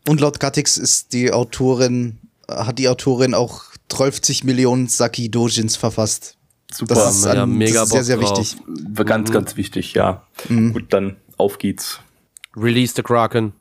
[0.09, 6.37] Und laut Gattix ist die Autorin, hat die Autorin auch 30 Millionen Saki Dojins verfasst.
[6.73, 6.95] super.
[6.95, 8.39] Das ist, ja, an, mega das ist sehr, sehr drauf.
[8.39, 8.57] wichtig.
[8.91, 10.23] War ganz, ganz wichtig, ja.
[10.49, 12.01] Gut, dann auf geht's.
[12.57, 13.53] Release the Kraken.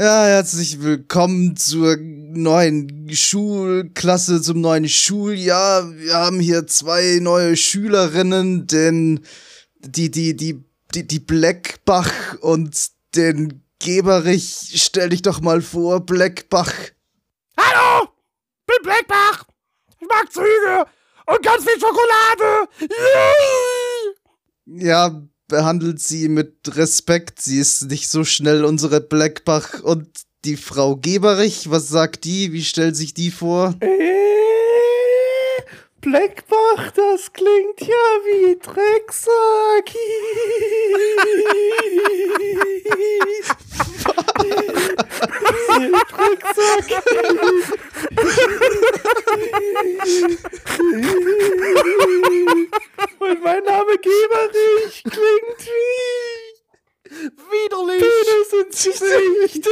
[0.00, 5.92] Ja, herzlich willkommen zur neuen Schulklasse, zum neuen Schuljahr.
[5.96, 9.26] Wir haben hier zwei neue Schülerinnen, den,
[9.80, 10.62] die, die, die,
[10.94, 14.70] die, die Blackbach und den Geberich.
[14.76, 16.72] Stell dich doch mal vor, Blackbach.
[17.58, 18.06] Hallo!
[18.66, 19.46] Bin Blackbach!
[19.98, 20.86] Ich mag Züge
[21.26, 22.68] und ganz viel Schokolade!
[24.64, 27.42] Ja, behandelt sie mit Respekt.
[27.42, 29.82] Sie ist nicht so schnell unsere Blackbach.
[29.82, 30.08] Und
[30.44, 32.52] die Frau Geberich, was sagt die?
[32.52, 33.74] Wie stellt sich die vor?
[36.00, 39.94] Blackbach, das klingt ja wie Drecksack.
[53.18, 56.28] Und mein Name Geberich klingt wie
[57.10, 58.02] Widerlich!
[58.02, 59.68] Penis ins Gesicht.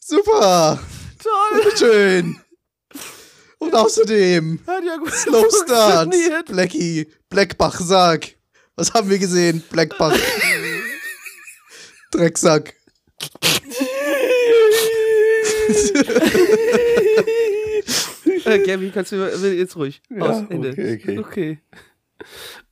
[0.00, 0.80] Super!
[1.22, 1.76] Toll!
[1.76, 2.40] Schön!
[3.58, 6.14] Und außerdem, Hat ja gut Slow Start.
[6.46, 8.28] Blackie, Blackbach, sag.
[8.76, 9.62] Was haben wir gesehen?
[9.70, 10.16] Blackbach.
[12.12, 12.74] Drecksack.
[18.44, 20.00] Äh, Gabby, kannst du jetzt ruhig.
[20.18, 20.70] Aus, Ende.
[20.70, 21.18] okay, okay.
[21.18, 21.58] okay.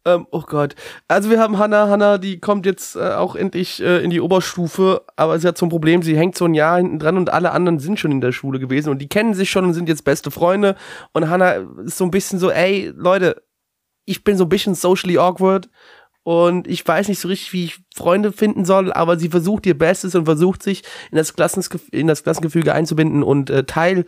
[0.04, 0.74] Ähm, oh Gott.
[1.08, 1.88] Also wir haben Hannah.
[1.88, 5.66] Hannah, die kommt jetzt äh, auch endlich äh, in die Oberstufe, aber sie hat so
[5.66, 8.20] ein Problem, sie hängt so ein Jahr hinten dran und alle anderen sind schon in
[8.20, 10.76] der Schule gewesen und die kennen sich schon und sind jetzt beste Freunde.
[11.12, 11.54] Und Hannah
[11.84, 13.42] ist so ein bisschen so, ey, Leute,
[14.04, 15.68] ich bin so ein bisschen socially awkward
[16.26, 19.78] und ich weiß nicht so richtig, wie ich Freunde finden soll, aber sie versucht ihr
[19.78, 24.06] Bestes und versucht sich in das, Klassengef in das Klassengefüge einzubinden und äh, Teil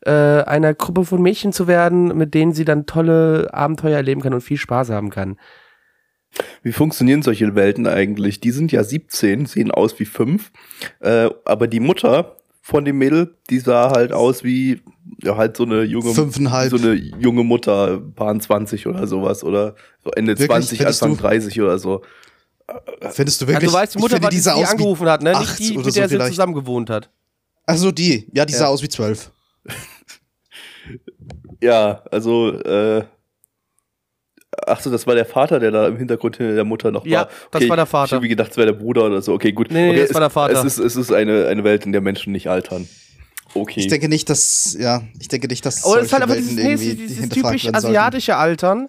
[0.00, 4.32] äh, einer Gruppe von Mädchen zu werden, mit denen sie dann tolle Abenteuer erleben kann
[4.32, 5.36] und viel Spaß haben kann.
[6.62, 8.40] Wie funktionieren solche Welten eigentlich?
[8.40, 10.50] Die sind ja 17, sehen aus wie 5,
[11.00, 14.80] äh, aber die Mutter von dem Mädel, die sah halt aus wie
[15.22, 16.70] ja, halt so eine junge Fünfeinhalb.
[16.70, 20.48] so eine junge Mutter, paar 20 oder sowas oder so Ende Wirklich?
[20.48, 21.22] 20, Findest Anfang du?
[21.22, 22.02] 30 oder so.
[23.10, 23.70] Findest du Ja, wirklich?
[23.70, 25.38] du weißt, die Mutter war die, die wie angerufen hat, ne?
[25.38, 27.10] Nicht die, oder mit so der sie zusammen gewohnt hat.
[27.66, 28.28] Ach so, die.
[28.32, 29.30] Ja, die sah aus wie zwölf.
[31.60, 33.02] Ja, also äh,
[34.66, 37.20] Ach so, das war der Vater, der da im Hintergrund hinter der Mutter noch Ja,
[37.20, 37.28] war.
[37.52, 38.06] das war der Vater.
[38.06, 39.34] Ich habe gedacht, es wäre der Bruder oder so.
[39.34, 39.70] Okay, gut.
[39.70, 40.52] Nee, nee, okay, das es, war der Vater.
[40.54, 42.88] Es ist, es ist eine, eine Welt, in der Menschen nicht altern.
[43.54, 43.80] Okay.
[43.80, 46.52] Ich denke nicht, dass, ja, ich denke nicht, dass Aber es ist halt einfach dieses,
[46.54, 47.76] nee, dieses typisch sollten.
[47.76, 48.88] asiatische Altern.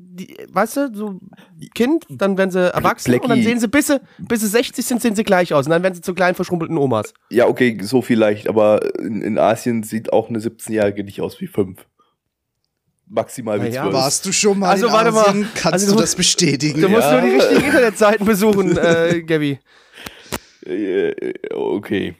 [0.00, 1.20] Die, weißt du, so
[1.74, 3.42] Kind, dann werden sie erwachsen und dann Blackie.
[3.42, 5.66] sehen sie, bis sie, bis sie 60 sind, sehen sie gleich aus.
[5.66, 7.12] Und dann werden sie zu kleinen, verschrumpelten Omas.
[7.30, 11.48] ja, okay, so vielleicht, aber in, in Asien sieht auch eine 17-Jährige nicht aus wie
[11.48, 11.84] 5.
[13.08, 13.94] Maximal wie ja, 12.
[13.94, 15.22] Warst du schon mal Also, in warte mal.
[15.26, 15.48] Asien?
[15.54, 16.80] Kannst Also, du du- das bestätigen?
[16.80, 17.20] Du musst Ja.
[17.20, 19.58] nur die richtigen Internetseiten besuchen, äh, Gabby.
[20.64, 21.12] Äh,
[21.54, 22.14] okay.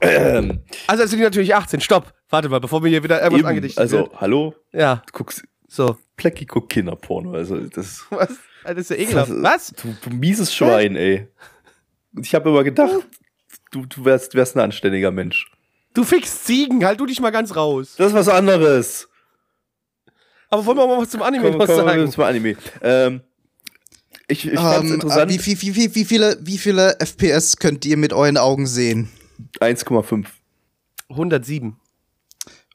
[0.00, 1.80] Ähm, Also sind die natürlich 18.
[1.80, 2.12] Stopp.
[2.30, 4.20] Warte mal, bevor mir hier wieder irgendwas eben, angedichtet also, wird.
[4.20, 4.54] hallo?
[4.72, 5.96] Ja, Du guckst, so.
[6.16, 8.28] Plecki guckt Kinderporno, also das Was?
[8.64, 9.32] Das ist ja ekelhaft.
[9.34, 9.68] Was?
[9.82, 11.28] Du, du mieses Schwein, ey.
[12.20, 12.92] Ich habe immer gedacht,
[13.70, 15.50] du, du wärst, wärst ein anständiger Mensch.
[15.94, 17.94] Du fickst Ziegen, halt du dich mal ganz raus.
[17.96, 19.08] Das ist was anderes.
[20.50, 22.02] Aber wollen wir mal was zum Anime Komm, noch komm, sagen?
[22.02, 22.56] komm, zum Anime.
[22.82, 23.20] Ähm,
[24.28, 25.30] ich ich fand's Ähm, interessant.
[25.46, 29.08] Wie, wie, wie, wie, viele, wie viele FPS könnt ihr mit euren Augen sehen?
[29.60, 30.26] 1,5.
[31.08, 31.76] 107.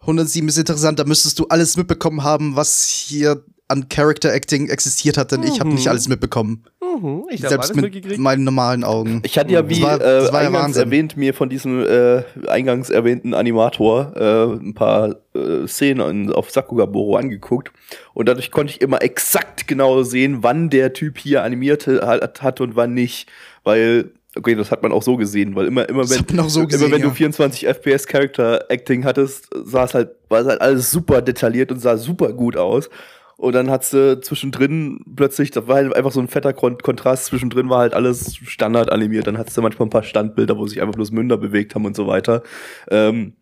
[0.02, 5.18] 107 ist interessant, da müsstest du alles mitbekommen haben, was hier an Character Acting existiert
[5.18, 6.64] hat, denn ich habe nicht alles mitbekommen.
[6.82, 8.20] Mhm, ich habe Selbst alles mit mitgekriegt.
[8.20, 9.22] meinen normalen Augen.
[9.26, 10.84] Ich hatte ja, Das wie war- das äh, war ja eingangs Wahnsinn.
[10.84, 17.16] erwähnt, mir von diesem äh, eingangs erwähnten Animator äh, ein paar äh, Szenen auf Sakugaboro
[17.18, 17.72] angeguckt.
[18.14, 22.62] Und dadurch konnte ich immer exakt genau sehen, wann der Typ hier animiert hat, hat
[22.62, 23.32] und wann nicht.
[23.64, 26.92] Weil, okay, das hat man auch so gesehen, weil immer, immer wenn, so immer gesehen,
[26.92, 27.14] wenn du ja.
[27.14, 31.80] 24 FPS Character Acting hattest, sah es halt, war es halt alles super detailliert und
[31.80, 32.90] sah super gut aus.
[33.38, 37.26] Und dann hat's du zwischendrin plötzlich, das war halt einfach so ein fetter Kon Kontrast,
[37.26, 39.28] zwischendrin war halt alles Standard animiert.
[39.28, 41.96] Dann hattest du manchmal ein paar Standbilder, wo sich einfach bloß Münder bewegt haben und
[41.96, 42.44] so weiter.
[42.90, 43.34] Ähm,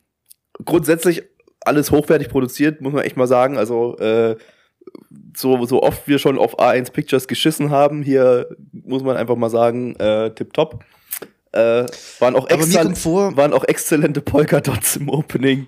[0.66, 1.24] grundsätzlich
[1.62, 3.58] alles hochwertig produziert, muss man echt mal sagen.
[3.58, 4.36] Also äh,
[5.36, 9.50] so, so oft wir schon auf A1 Pictures geschissen haben, hier muss man einfach mal
[9.50, 10.84] sagen, äh, tipptopp.
[11.52, 11.86] Äh,
[12.20, 15.68] waren auch Aber mir extra, kommt vor- waren auch exzellente Polka-Dots im Opening.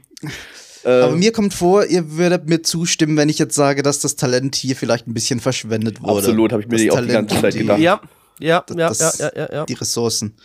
[0.83, 4.15] Äh, Aber mir kommt vor, ihr würdet mir zustimmen, wenn ich jetzt sage, dass das
[4.15, 6.17] Talent hier vielleicht ein bisschen verschwendet wurde.
[6.19, 7.79] Absolut, hab ich mir Das die auch die ganze Zeit die, gedacht.
[7.79, 8.01] Ja,
[8.39, 9.65] ja, Das- ja, ja, ja, ja, ja.
[9.65, 10.35] Die Ressourcen.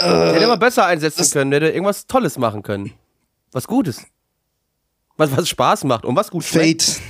[0.00, 2.92] Der hätte mal besser einsetzen das- können, hätte irgendwas Tolles machen können.
[3.52, 4.02] Was Gutes.
[5.16, 7.00] Was, was Spaß macht und was gut schmeckt.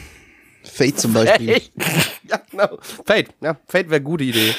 [0.67, 0.99] Fate.
[0.99, 1.55] Zum Beispiel.
[1.55, 1.71] Fate.
[2.29, 2.79] ja, genau.
[2.81, 3.29] Fate.
[3.41, 4.55] Ja, Fate wäre gute Idee.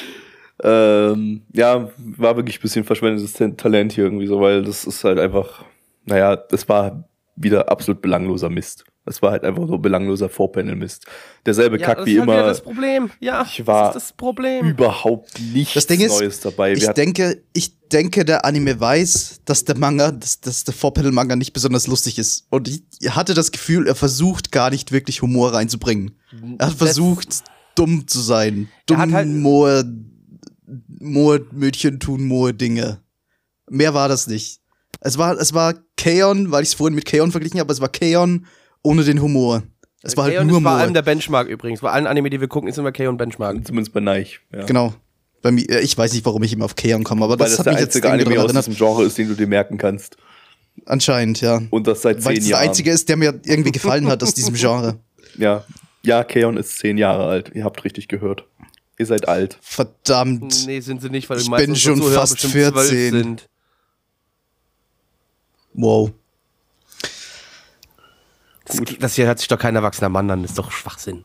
[0.64, 5.20] Ähm, ja, war wirklich ein bisschen verschwendetes Talent hier irgendwie so, weil das ist halt
[5.20, 5.64] einfach,
[6.06, 8.86] naja, das war wieder absolut belangloser Mist.
[9.08, 11.06] Das war halt einfach so belangloser Vorpanel-Mist.
[11.46, 12.44] Derselbe Ja, Kack das wie ist halt immer.
[12.44, 13.10] das Problem.
[13.22, 14.68] Ja, Ich war das ist das Problem.
[14.68, 16.74] Überhaupt nichts Das Ding ist, Neues dabei.
[16.74, 20.74] Ich Wir hatten- denke, ich denke, der Anime weiß, dass der Manga, dass, dass der
[20.74, 22.48] Vorpanel-Manga nicht besonders lustig ist.
[22.50, 26.12] Und ich hatte das Gefühl, er versucht gar nicht wirklich Humor reinzubringen.
[26.58, 27.30] Er hat versucht,
[27.76, 28.68] dumm zu sein.
[28.88, 29.86] Dumm, halt- moe,
[31.00, 33.00] moe Mädchen tun moe Dinge.
[33.70, 34.60] Mehr war das nicht.
[35.00, 37.90] Es war, es war Kaon, weil ich es vorhin mit Kaon verglichen habe, es war
[37.90, 38.46] Kaon
[38.88, 39.64] ohne den Humor.
[40.02, 40.44] Es war halt K.O.
[40.46, 40.94] nur ist bei allem Moor.
[40.94, 41.82] der Benchmark übrigens.
[41.82, 43.66] Bei allen Anime, die wir gucken, ist immer K und Benchmark.
[43.66, 44.40] zumindest bei Neich.
[44.54, 44.64] Ja.
[44.66, 44.94] Genau.
[45.42, 47.58] Bei mir, äh, ich weiß nicht, warum ich immer auf Kaon komme, aber Weil das,
[47.58, 48.68] das, hat der mich jetzt einzige irgendwie Anime daran aus erinnert.
[48.68, 50.18] diesem Genre ist, den du dir merken kannst.
[50.86, 51.62] Anscheinend, ja.
[51.72, 52.68] Und das seit Weil zehn es der Jahren.
[52.70, 55.00] einzige ist, der mir irgendwie gefallen hat aus diesem Genre.
[55.38, 55.64] Ja.
[56.04, 57.52] Ja, Keon ist zehn Jahre alt.
[57.54, 58.46] Ihr habt richtig gehört.
[59.00, 59.58] Ihr seid alt.
[59.62, 60.66] Verdammt.
[60.66, 62.74] Nee, sind sie nicht, weil Ich bin schon fast bestimmt 14.
[62.74, 63.50] 12 sind.
[65.74, 66.12] Wow.
[68.68, 71.24] Das, das hier hört sich doch kein erwachsener Mann an, das ist doch Schwachsinn.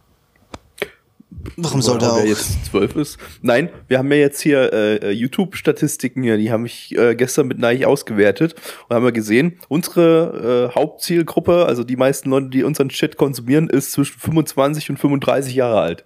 [1.57, 2.26] Warum sollte er Wer auch?
[2.26, 3.18] jetzt zwölf ist.
[3.40, 7.48] Nein, wir haben ja jetzt hier äh, äh, YouTube-Statistiken hier, die habe ich äh, gestern
[7.48, 8.55] mit Neich ausgewertet
[8.88, 13.68] und haben wir gesehen, unsere äh, Hauptzielgruppe, also die meisten Leute, die unseren Shit konsumieren,
[13.68, 16.05] ist zwischen 25 und 35 Jahre alt.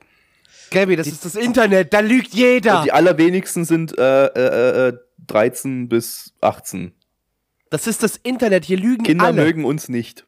[0.70, 2.78] Gabby, das ist das Internet, da lügt jeder.
[2.78, 4.92] Und die allerwenigsten sind äh, äh, äh,
[5.26, 6.92] 13 bis 18.
[7.70, 9.44] Das ist das Internet, hier lügen Kinder alle.
[9.44, 10.26] mögen uns nicht.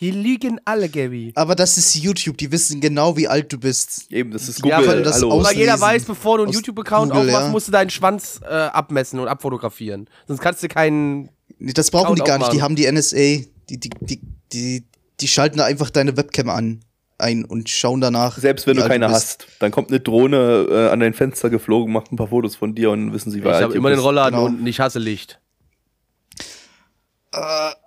[0.00, 1.32] Hier lügen alle, Gabby.
[1.34, 4.06] Aber das ist YouTube, die wissen genau, wie alt du bist.
[4.12, 4.90] Eben, das ist Ja, Google.
[4.92, 7.48] weil du das Weil jeder weiß, bevor du einen YouTube-Account aufmachst, ja.
[7.48, 10.08] musst du deinen Schwanz äh, abmessen und abfotografieren.
[10.28, 11.30] Sonst kannst du keinen.
[11.58, 12.52] Nee, das brauchen die Account gar nicht.
[12.52, 12.62] Die aufmachen.
[12.62, 13.48] haben die NSA.
[13.70, 14.20] Die, die, die,
[14.52, 14.84] die,
[15.18, 16.80] die schalten da einfach deine Webcam an
[17.18, 18.38] ein und schauen danach.
[18.38, 19.16] Selbst wenn wie du alt keine bist.
[19.16, 22.76] hast, dann kommt eine Drohne äh, an dein Fenster geflogen, macht ein paar Fotos von
[22.76, 24.06] dir und dann wissen sie, Ich wie alt habe du immer den bist.
[24.06, 24.46] Rollladen genau.
[24.46, 25.40] unten, ich hasse Licht.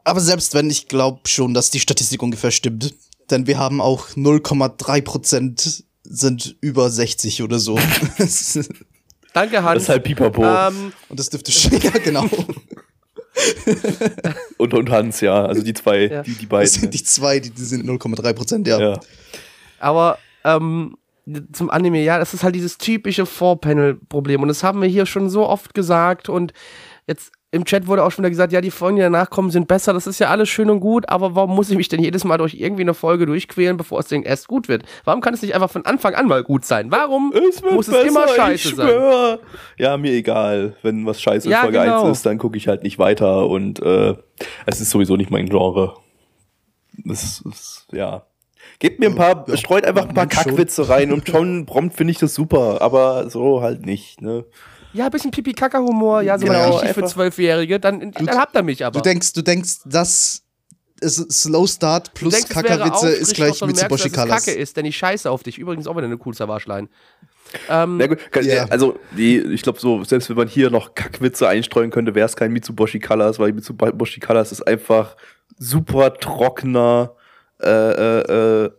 [0.04, 2.94] Aber selbst wenn, ich glaube schon, dass die Statistik ungefähr stimmt.
[3.30, 7.76] Denn wir haben auch 0,3% sind über 60 oder so.
[9.34, 9.84] Danke, Das Hans.
[9.84, 10.44] ist halt Pipapo.
[10.44, 12.26] ähm, und das dürfte schon, ja genau.
[14.58, 15.46] und, und Hans, ja.
[15.46, 16.24] Also die zwei, Ja.
[16.24, 16.70] die, die Das beiden.
[16.70, 18.80] sind die zwei, die, die sind 0,3%, ja.
[18.80, 19.00] ja.
[19.80, 20.98] aber ähm,
[21.54, 24.42] zum Anime, ja, das ist halt dieses typische Four-Panel-Problem.
[24.42, 26.28] Und das haben wir hier schon so oft gesagt.
[26.30, 26.52] Und
[27.08, 29.68] jetzt im Chat wurde auch schon wieder gesagt, ja, die Folgen, die danach kommen, sind
[29.68, 29.92] besser.
[29.94, 32.38] Das ist ja alles schön und gut, aber warum muss ich mich denn jedes Mal
[32.38, 34.84] durch irgendwie eine Folge durchquälen, bevor es denn erst gut wird?
[35.04, 36.92] Warum kann es nicht einfach von Anfang an mal gut sein?
[36.92, 39.40] Warum Es muss es besser, immer ich scheiße sein?
[39.78, 40.78] Ja, mir egal.
[40.82, 42.04] Wenn was scheiße in Ja, Folge genau.
[42.06, 44.16] 1 ist, dann gucke ich halt nicht weiter und äh,
[44.66, 45.96] es ist sowieso nicht mein Genre.
[47.04, 48.24] Das ist, ja.
[48.80, 50.28] Gebt mir ein paar, Ja, streut einfach ein paar.
[50.28, 54.46] Kackwitze rein und schon prompt finde ich das super, aber so halt nicht, ne?
[54.94, 58.84] Ja, ein bisschen Pipi-Kaka-Humor, ja, so Genau, genau, für Zwölfjährige, dann, dann habt ihr mich
[58.86, 59.00] aber.
[59.00, 60.44] Du denkst, du denkst, dass
[61.00, 64.46] es Slow Start plus Kackerwitze ist gleich dann Mitsubishi Colors.
[64.46, 65.58] Kacke ist, denn ich scheiße auf dich.
[65.58, 66.90] Übrigens auch wieder eine cool Waschlein.
[67.70, 68.66] Ähm, Na gut, kann, Ja.
[68.66, 72.36] also die, ich glaube so, selbst wenn man hier noch Kackwitze einstreuen könnte, wäre es
[72.36, 75.18] kein Mitsubishi Colors, weil Mitsubishi Colors ist einfach
[75.58, 77.14] super trockener
[77.62, 78.72] äh, äh, äh,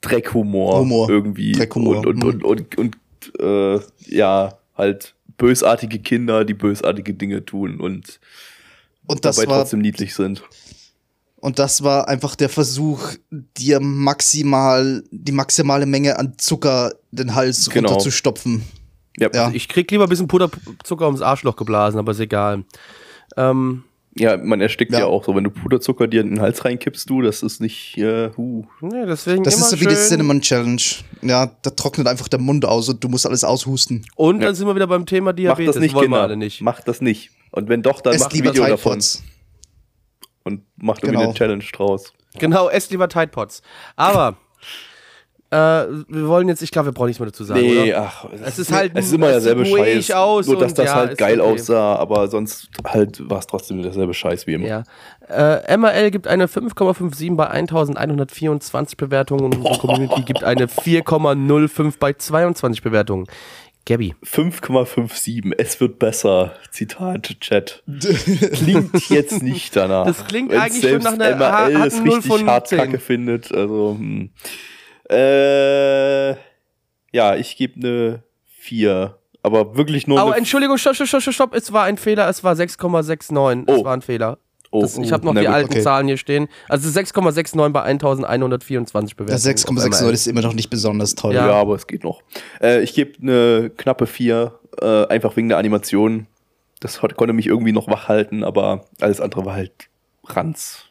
[0.00, 1.10] Dreckhumor Humor.
[1.10, 1.52] irgendwie.
[1.52, 7.80] Dreckhumor, Und, und, und, und, und äh, ja, halt bösartige Kinder, die bösartige Dinge tun
[7.80, 8.20] und
[9.06, 10.42] Und das dabei war trotzdem niedlich sind.
[11.36, 17.68] Und das war einfach der Versuch, dir maximal, die maximale Menge an Zucker den Hals
[17.68, 17.88] Genau.
[17.90, 18.64] runterzustopfen.
[19.18, 19.50] Ja, Ja.
[19.52, 22.64] Ich krieg lieber ein bisschen Puderzucker ums Arschloch geblasen, aber ist egal.
[23.36, 23.84] Ähm,
[24.16, 25.00] ja, man erstickt ja.
[25.00, 25.06] Ja.
[25.06, 28.30] auch so, wenn du Puderzucker dir in den Hals reinkippst, du, das ist nicht, äh,
[28.36, 28.64] huh.
[28.80, 29.94] nee, deswegen Das immer ist so wie die.
[29.94, 30.80] Cinnamon Challenge.
[31.22, 34.06] Ja, da trocknet einfach der Mund aus und du musst alles aushusten.
[34.16, 35.74] Und dann sind wir wieder beim Thema Macht Diabetes.
[35.74, 36.18] das nicht, wollen Kinder.
[36.18, 36.60] wir alle nicht.
[36.60, 37.30] Macht das nicht.
[37.50, 39.02] Und wenn doch, dann Esst macht ein lieber Video Tide davon
[40.44, 41.28] und macht irgendwie Genau.
[41.30, 42.12] eine Challenge draus.
[42.38, 43.62] Genau, esst lieber Tide Pods.
[43.96, 44.36] Aber
[45.54, 48.02] äh, wir wollen jetzt, ich glaube, wir brauchen nichts mehr dazu sagen, oder?
[48.02, 50.10] ach, Es ist halt es ist immer derselbe Scheiß.
[50.10, 51.52] aus Nur, dass das ja, halt geil okay.
[51.52, 54.66] aussah, aber sonst halt war es trotzdem derselbe Scheiß wie immer.
[54.66, 54.82] Ja.
[55.28, 62.14] Äh, MRL gibt eine 5,57 bei 1124 Bewertungen und unsere Community gibt eine 4,05 bei
[62.14, 63.26] 22 Bewertungen.
[63.86, 65.52] Gabby, 5,57.
[65.58, 66.54] Es wird besser.
[66.70, 67.82] Zitat Chat.
[68.52, 70.06] Klingt jetzt nicht danach.
[70.06, 72.78] Das klingt Wenn's eigentlich schon nach einer MRL harten es richtig hart 10.
[72.78, 73.52] Kacke findet.
[73.52, 74.30] Also, hm.
[75.14, 76.36] Äh,
[77.12, 78.22] ja, ich gebe eine
[78.58, 79.16] 4.
[79.42, 82.42] Aber wirklich nur Aber eine Entschuldigung, stopp, stopp, stopp, stopp, es war ein Fehler, es
[82.42, 83.64] war 6,69.
[83.70, 83.84] Es Oh.
[83.84, 84.38] war ein Fehler.
[84.70, 85.48] Oh, Das, ich habe noch die gut.
[85.48, 85.82] alten okay.
[85.82, 86.48] Zahlen hier stehen.
[86.68, 89.40] Also 6,69 bei 1124 Bewertungen.
[89.42, 91.34] Der 6,6 ist immer noch nicht besonders toll.
[91.34, 91.52] Ja, Ja.
[91.54, 92.22] aber es geht noch.
[92.60, 96.26] Äh, ich gebe eine knappe 4, äh, einfach wegen der Animation.
[96.80, 99.72] Das konnte mich irgendwie noch wach halten, aber alles andere war halt
[100.24, 100.84] Ranz.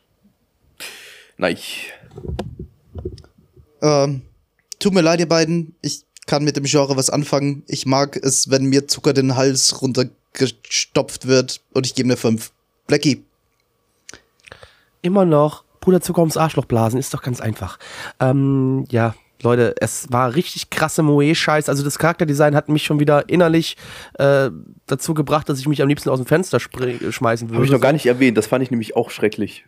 [1.37, 1.57] Nein.
[3.83, 4.21] Ähm,
[4.79, 5.75] tut mir leid, ihr beiden.
[5.81, 7.63] Ich kann mit dem Genre was anfangen.
[7.67, 12.51] Ich mag es, wenn mir Zucker den Hals runtergestopft wird und ich gebe eine 5.
[12.87, 13.23] Blackie.
[15.01, 17.77] Immer noch Puderzucker ums Arschloch blasen, ist doch ganz einfach.
[18.21, 21.67] Ähm, ja, Leute, es war richtig krasse Moe-Scheiß.
[21.67, 23.75] Also das Charakterdesign hat mich schon wieder innerlich
[24.13, 24.49] äh,
[24.87, 27.55] dazu gebracht, dass ich mich am liebsten aus dem Fenster schmeißen würde.
[27.57, 29.65] Habe ich noch gar nicht erwähnt, das fand ich nämlich auch schrecklich.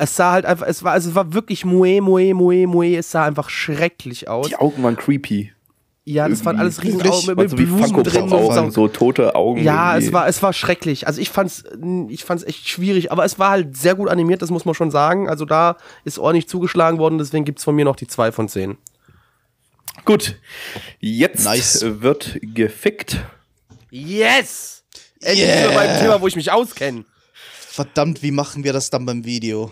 [0.00, 2.96] Es sah halt einfach, es war, also es war wirklich Moe, Moe, Moe, Moe.
[2.96, 4.48] Es sah einfach schrecklich aus.
[4.48, 5.52] Die Augen waren creepy.
[6.04, 7.02] Ja, das waren alles riesen?
[7.02, 8.28] Augen mit, so wie Blumen drin.
[8.28, 8.88] Funko-Augen, so.
[8.88, 9.62] tote Augen.
[9.62, 10.06] Ja, irgendwie.
[10.08, 11.06] es war, es war schrecklich.
[11.06, 11.62] Also ich fand's,
[12.08, 14.90] ich fand's echt schwierig, aber es war halt sehr gut animiert, das muss man schon
[14.90, 15.28] sagen.
[15.28, 18.78] Also da ist ordentlich zugeschlagen worden, deswegen gibt's von mir noch die 2 von 10.
[20.04, 20.36] Gut.
[20.98, 21.84] Jetzt Nice.
[22.00, 23.18] wird gefickt.
[23.90, 24.82] Yes!
[25.20, 25.72] Endlich Yeah.
[25.74, 27.04] beim Thema, wo ich mich auskenne.
[27.52, 29.70] Verdammt, wie machen wir das dann beim Video?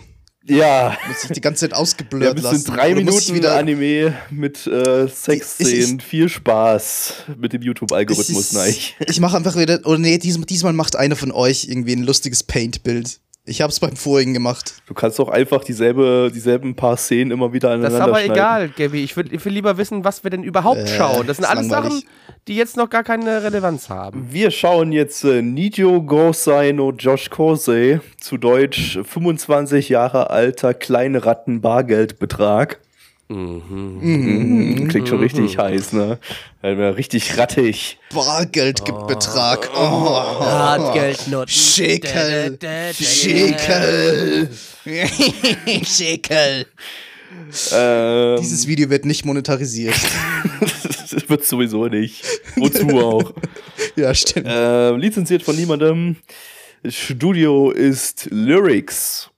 [0.49, 2.65] Ja, Muss ich die ganze Zeit ja ausgeblurrt in lassen.
[2.65, 5.99] drei Oder ich Minuten Anime mit äh, Sexszenen.
[5.99, 8.75] Ich- Viel Spaß mit dem YouTube-Algorithmus, ich, nein.
[9.07, 12.43] ich mache einfach wieder, oder nee, diesmal, diesmal macht einer von euch irgendwie ein lustiges
[12.43, 13.19] Paint-Bild.
[13.49, 14.75] Ich hab's beim vorigen gemacht.
[14.85, 18.35] Du kannst doch einfach dieselbe, dieselben paar Szenen immer wieder Das aneinander ist aber schneiden.
[18.35, 19.03] egal, Gabby.
[19.03, 21.25] Ich will, ich will lieber wissen, was wir denn überhaupt Äh, schauen.
[21.27, 21.99] Das sind alles langweilig.
[22.01, 22.09] Sachen,
[22.47, 24.27] die jetzt noch gar keine Relevanz haben.
[24.31, 31.25] Wir schauen jetzt äh, Nijo Gosei no Josh Kosei, zu Deutsch 25 Jahre alter kleine
[33.29, 34.87] Mhm.
[34.89, 36.17] Klingt schon richtig heiß, ne?
[36.63, 37.99] Richtig rattig.
[38.11, 39.69] Bargeldbetrag.
[39.75, 39.79] Oh.
[39.79, 41.47] Hartgeldnoten.
[41.53, 42.57] Schäkel.
[42.93, 44.49] Schäkel.
[45.85, 46.65] Schäkel.
[47.71, 49.93] Ähm, Dieses Video wird nicht monetarisiert.
[51.11, 52.23] das wird sowieso nicht.
[52.55, 53.33] Wozu auch?
[53.95, 54.47] ja, stimmt.
[54.49, 56.15] ähm, lizenziert von niemandem.
[56.87, 59.28] Studio ist Lyrics.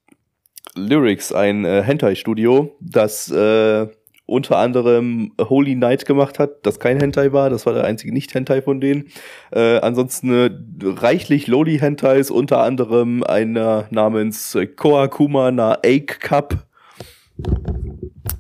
[0.76, 3.88] Lyrics, ein äh, Hentai-Studio, das äh,
[4.26, 8.62] unter anderem Holy Night gemacht hat, das kein Hentai war, das war der einzige Nicht-Hentai
[8.62, 9.10] von denen.
[9.52, 10.50] Äh, ansonsten äh,
[10.84, 16.66] reichlich Loli-Hentais, unter anderem einer namens äh, Koakuma na Ake Cup.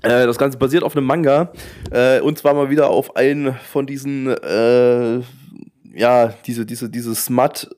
[0.01, 1.51] Äh, das Ganze basiert auf einem Manga
[1.91, 5.19] äh, und zwar mal wieder auf einen von diesen äh,
[5.93, 7.69] ja, diese, diese, diese Smut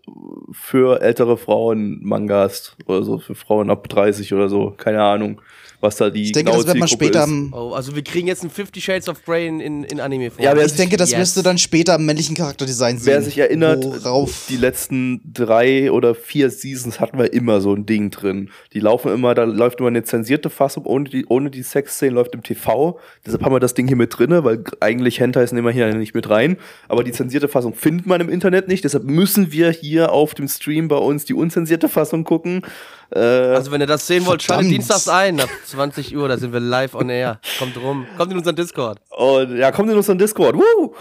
[0.51, 5.41] für ältere Frauen Mangas oder so, für Frauen ab 30 oder so, keine Ahnung,
[5.83, 7.29] was da die Ich denke, genaue das wird man Zielgruppe später ist.
[7.29, 7.53] am.
[7.53, 10.43] Oh, also wir kriegen jetzt ein Fifty Shades of Grey in, in, in Anime vor.
[10.43, 11.19] Ja, Ich denke, das Yes.
[11.19, 13.05] müsste dann später am männlichen Charakterdesign sehen.
[13.05, 17.85] Wer sich erinnert, worauf die letzten drei oder vier Seasons hatten wir immer so ein
[17.85, 18.49] Ding drin.
[18.71, 22.33] Die laufen immer, da läuft immer eine zensierte Fassung, ohne die, ohne die Sexszenen läuft
[22.33, 22.97] im TV.
[23.25, 26.15] Deshalb haben wir das Ding hier mit drinne, weil eigentlich Hentais nehmen wir hier nicht
[26.15, 26.57] mit rein.
[26.87, 28.83] Aber die zensierte Fassung findet man im Internet nicht.
[28.85, 32.61] Deshalb müssen wir hier auf dem Stream bei uns die unzensierte Fassung gucken.
[33.15, 36.51] Äh, Also wenn ihr das sehen wollt, schaltet dienstags ein, ab 20 Uhr, da sind
[36.53, 37.39] wir live on air.
[37.59, 38.99] Kommt rum, kommt in unseren Discord.
[39.17, 40.55] und ja, kommt in unseren Discord.
[40.55, 40.93] Woo!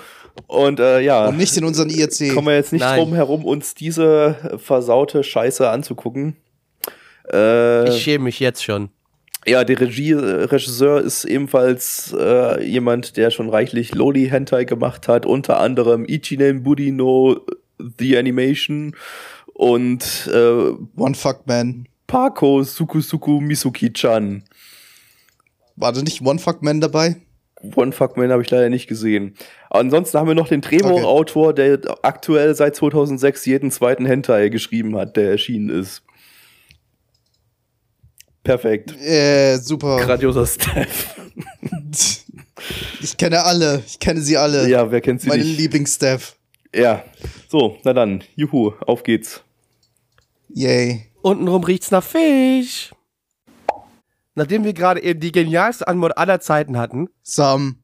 [0.46, 1.26] Und äh, ja.
[1.28, 2.34] und nicht in unseren IRC.
[2.34, 2.98] kommen wir jetzt nicht Nein.
[2.98, 6.36] drum herum, uns diese versaute Scheiße anzugucken.
[7.30, 8.88] Äh, Ich schäme mich jetzt schon.
[9.46, 15.26] ja, der Regie, Regisseur ist ebenfalls äh, jemand, der schon reichlich Loli Hentai gemacht hat,
[15.26, 17.40] unter anderem Ichinen Budino
[17.98, 18.94] The Animation
[19.54, 21.86] und äh, One Fuck Man.
[22.12, 24.44] Pako Sukusuku Misuki-chan.
[25.76, 27.16] War da nicht One Fuck Man dabei?
[27.74, 29.34] One Fuck Man habe ich leider nicht gesehen.
[29.70, 35.16] Ansonsten haben wir noch den Drehbuchautor, der aktuell seit 2006 jeden zweiten Hentai geschrieben hat,
[35.16, 36.02] der erschienen ist.
[38.44, 38.94] Perfekt.
[39.00, 39.96] Äh, super.
[40.04, 41.16] Grandioser Staff.
[43.00, 43.82] Ich kenne alle.
[43.86, 44.68] Ich kenne sie alle.
[44.68, 45.56] Ja, wer kennt sie Meine nicht?
[45.56, 46.36] Lieblingsstaff.
[46.74, 47.04] Ja.
[47.48, 48.22] So, na dann.
[48.36, 49.42] Juhu, auf geht's.
[50.50, 51.06] Yay.
[51.22, 52.92] Untenrum riecht's nach Fisch.
[54.34, 57.76] Nachdem wir gerade eben die genialste Anmod aller Zeiten hatten, Sam.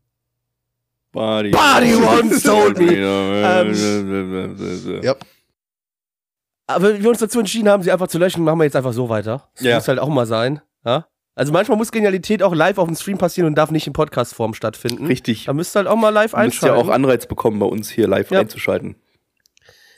[1.13, 2.93] Body, Body once told me.
[2.95, 5.15] Ähm, Ja.
[6.67, 9.09] aber wir uns dazu entschieden haben, sie einfach zu löschen, machen wir jetzt einfach so
[9.09, 9.49] weiter.
[9.57, 9.75] Das Ja.
[9.77, 10.61] muss halt auch mal sein.
[10.85, 11.07] Ja?
[11.35, 14.55] Also manchmal muss Genialität auch live auf dem Stream passieren und darf nicht in Podcast-Form
[14.55, 15.07] stattfinden.
[15.07, 15.45] Richtig.
[15.45, 16.89] Da müsst ihr halt auch mal live Du müsst ja einschalten.
[16.89, 18.41] auch Anreiz bekommen, bei uns hier live Ja.
[18.41, 18.97] einzuschalten.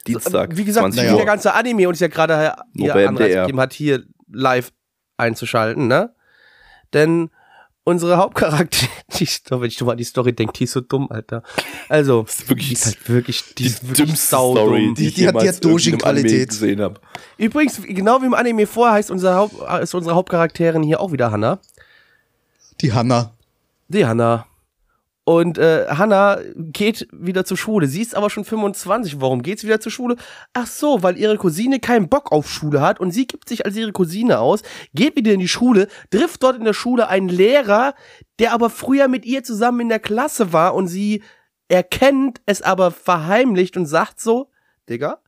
[0.07, 3.61] Dienstag, Wie gesagt, 20 wie der ganze Anime uns ja gerade Nur hier Anreiz gegeben
[3.61, 4.73] hat, hier live
[5.17, 6.15] einzuschalten, ne?
[6.93, 7.31] Denn
[7.85, 8.87] unsere Hauptcharakter,
[9.19, 11.43] die Story, wenn ich mal an die Story denke, die ist so dumm, Alter.
[11.89, 14.21] Also, Das ist wirklich die ist halt wirklich, die, die ist wirklich.
[14.21, 16.51] Story, die, Die- ich die hat- die hat Dojin-Qualität.
[17.37, 21.31] Übrigens, genau wie im Anime vorher heißt, unser Haupt, ist unsere Hauptcharakterin hier auch wieder
[21.31, 21.59] Hannah.
[22.81, 23.33] Die Hanna.
[23.89, 24.47] Die Hannah.
[25.25, 27.87] Und äh, Hannah geht wieder zur Schule.
[27.87, 29.21] Sie ist aber schon 25.
[29.21, 30.16] Warum geht sie wieder zur Schule?
[30.55, 33.77] Ach so, weil ihre Cousine keinen Bock auf Schule hat und sie gibt sich als
[33.77, 34.62] ihre Cousine aus,
[34.95, 37.95] geht wieder in die Schule, trifft dort in der Schule einen Lehrer,
[38.39, 41.23] der aber früher mit ihr zusammen in der Klasse war und sie
[41.68, 44.51] erkennt es aber verheimlicht und sagt so,
[44.89, 45.23] Digga,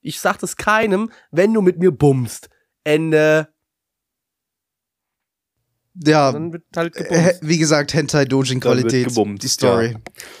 [0.00, 2.48] ich sag das keinem, wenn du mit mir bummst.
[2.84, 3.53] Ende.
[6.04, 7.38] Ja, Dann wird halt äh, gebumst.
[7.42, 9.06] wie gesagt, Hentai Dojin Dann wird Qualität.
[9.08, 9.92] gebumst, Die Story.
[9.92, 9.98] ja.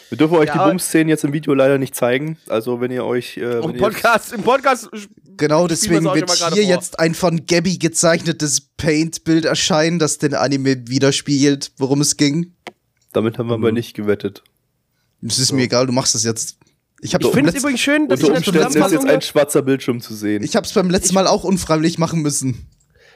[0.08, 2.38] Wir dürfen euch Ja, die Bums-Szenen jetzt im Video leider nicht zeigen.
[2.48, 3.36] Also wenn ihr euch...
[3.36, 4.88] Äh, Im wenn ihr Podcast, im Podcast
[5.36, 6.56] Genau, deswegen wird hier vor.
[6.58, 12.54] jetzt ein von Gabby gezeichnetes Paint-Bild erscheinen, das den Anime widerspiegelt, worum es ging.
[13.12, 13.64] damit haben wir Mhm.
[13.64, 14.42] aber nicht gewettet.
[15.22, 16.56] Es ist mir egal, du machst das jetzt.
[17.00, 19.20] Ich habe Ich finde es übrigens schön, dass Unter ich in der ist jetzt ein
[19.22, 20.42] schwarzer Bildschirm zu sehen.
[20.42, 22.66] ich hab's beim letzten Mal auch unfreiwillig machen müssen.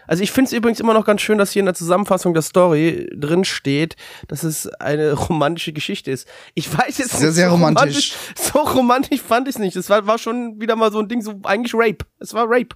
[0.08, 2.42] Also ich finde es übrigens immer noch ganz schön, dass hier in der Zusammenfassung der
[2.42, 3.94] Story drin steht,
[4.26, 6.26] dass es eine romantische Geschichte ist.
[6.54, 8.14] Ich weiß jetzt Sehr, nicht, sehr so romantisch.
[8.34, 9.76] So romantisch fand ich es nicht.
[9.76, 12.06] Es war, war schon wieder mal so ein Ding, so eigentlich Rape.
[12.18, 12.74] Es war Rape.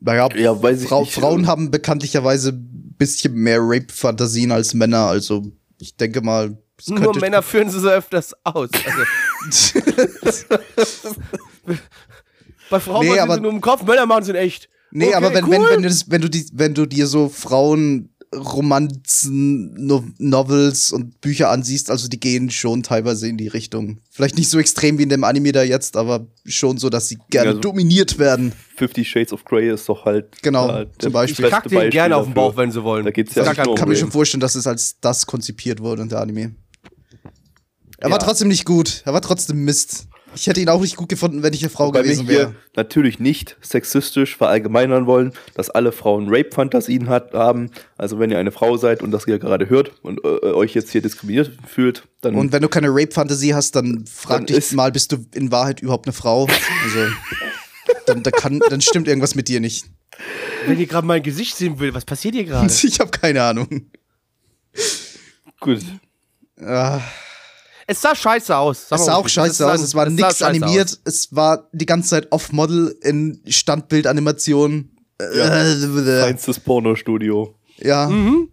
[0.00, 1.12] Naja, Ja, weiß ich nicht.
[1.12, 2.52] Frauen haben bekanntlicherweise
[3.00, 5.06] bisschen mehr Rape-Fantasien als Männer.
[5.06, 6.56] Also ich denke mal.
[6.78, 8.70] es Nur Männer führen sie so öfters aus.
[9.50, 9.80] Also,
[12.70, 14.68] bei Frauen Nee, machen sie nur im Kopf, Männer machen sie in echt.
[14.92, 15.50] Nee, Okay, aber wenn, cool.
[15.52, 21.20] wenn, wenn, du das, wenn, du die, wenn du dir so Frauenromanzen, no Novels und
[21.20, 23.98] Bücher ansiehst, also die gehen schon teilweise in die Richtung.
[24.10, 27.18] Vielleicht nicht so extrem wie in dem Anime da jetzt, aber schon so, dass sie
[27.30, 28.52] gerne Ja, so- dominiert werden.
[28.76, 30.42] Fifty Shades of Grey ist doch halt.
[30.42, 31.44] Genau, äh, zum Beispiel.
[31.46, 32.34] Ich kack denen Beispiel gerne auf den.
[32.34, 33.04] Bauch, wenn sie wollen.
[33.04, 36.06] Da geht's ja nur um Kann mir schon vorstellen, dass es als das konzipiert wurde,
[36.06, 36.54] der Anime.
[37.98, 38.12] Er Ja.
[38.12, 39.02] war trotzdem nicht gut.
[39.04, 40.06] Er war trotzdem Mist.
[40.34, 42.54] Ich hätte ihn auch nicht gut gefunden, wenn ich eine Frau Wobei gewesen hier wäre.
[42.76, 47.70] natürlich nicht sexistisch verallgemeinern wollen, dass alle Frauen Rape-Fantasien hat, haben.
[47.98, 50.90] Also wenn ihr eine Frau seid und das ihr gerade hört und äh, euch jetzt
[50.92, 54.72] hier diskriminiert fühlt, dann Und wenn du keine Rape-Fantasie hast, dann frag Dann dich ist-
[54.72, 56.46] mal, bist du in Wahrheit überhaupt eine Frau?
[56.84, 57.12] Also,
[58.06, 59.86] dann, da kann, dann stimmt irgendwas mit dir nicht.
[60.66, 62.72] Wenn ihr gerade mein Gesicht sehen will, was passiert hier gerade?
[62.72, 63.90] Ich habe keine Ahnung.
[65.60, 65.80] gut.
[66.60, 67.00] Ah,
[67.90, 68.88] Es sah scheiße aus.
[68.88, 69.80] Sag es sah auch scheiße aus.
[69.80, 70.86] Es war scheiße animiert.
[70.90, 71.00] aus.
[71.04, 74.90] Es war die ganze Zeit off-Model in Standbildanimation.
[75.20, 75.64] Ja.
[75.64, 77.56] Äh, Feinstes Pornostudio.
[77.78, 78.48] ja, Mhm.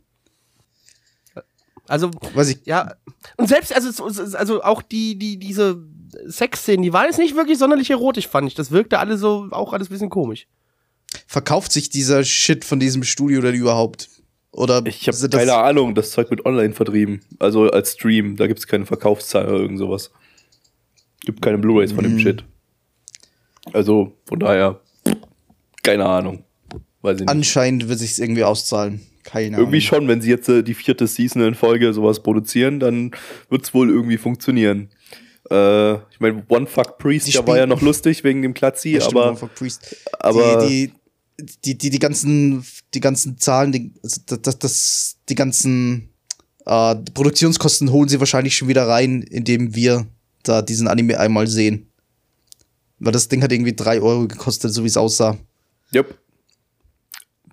[1.88, 2.66] Also, weiß ich.
[2.66, 2.96] ja.
[3.38, 4.04] Und selbst, also,
[4.36, 5.82] also auch die, die, diese
[6.26, 8.56] Sexszenen, die waren jetzt nicht wirklich sonderlich erotisch, fand ich.
[8.56, 10.48] Das wirkte alle so, auch alles ein bisschen komisch.
[11.28, 14.10] Verkauft sich dieser Shit von diesem Studio denn überhaupt?
[14.58, 17.22] Oder Ich habe keine Ahnung, das Zeug wird online vertrieben.
[17.39, 20.12] Also als Stream, da gibt es keine Verkaufszahl oder irgend sowas.
[21.22, 22.20] Gibt keine Blu-Rays von dem Mhm.
[22.20, 22.43] Shit.
[23.74, 24.80] Also von daher,
[25.84, 26.43] keine Ahnung.
[27.01, 27.30] Weiß ich nicht.
[27.30, 29.01] Anscheinend wird sich irgendwie auszahlen.
[29.24, 29.82] Keine Irgendwie Ahnung.
[29.82, 33.12] schon, wenn sie jetzt äh, die vierte Season in Folge sowas produzieren, dann
[33.49, 34.89] wird's wohl irgendwie funktionieren.
[35.51, 39.01] Äh, ich meine, One Fuck Priest, der war ja noch lustig wegen dem Klatzi, Ja,
[39.01, 39.97] stimmt, aber, One Fuck Priest.
[40.20, 40.93] aber die, die,
[41.66, 46.10] die, die, die ganzen, die ganzen Zahlen, die, also das, das, die ganzen
[46.66, 50.08] äh, Produktionskosten holen sie wahrscheinlich schon wieder rein, indem wir
[50.44, 51.92] da diesen Anime einmal sehen.
[53.00, 55.38] Weil das Ding hat irgendwie 3 Euro gekostet, so wie es aussah.
[55.94, 56.18] yep,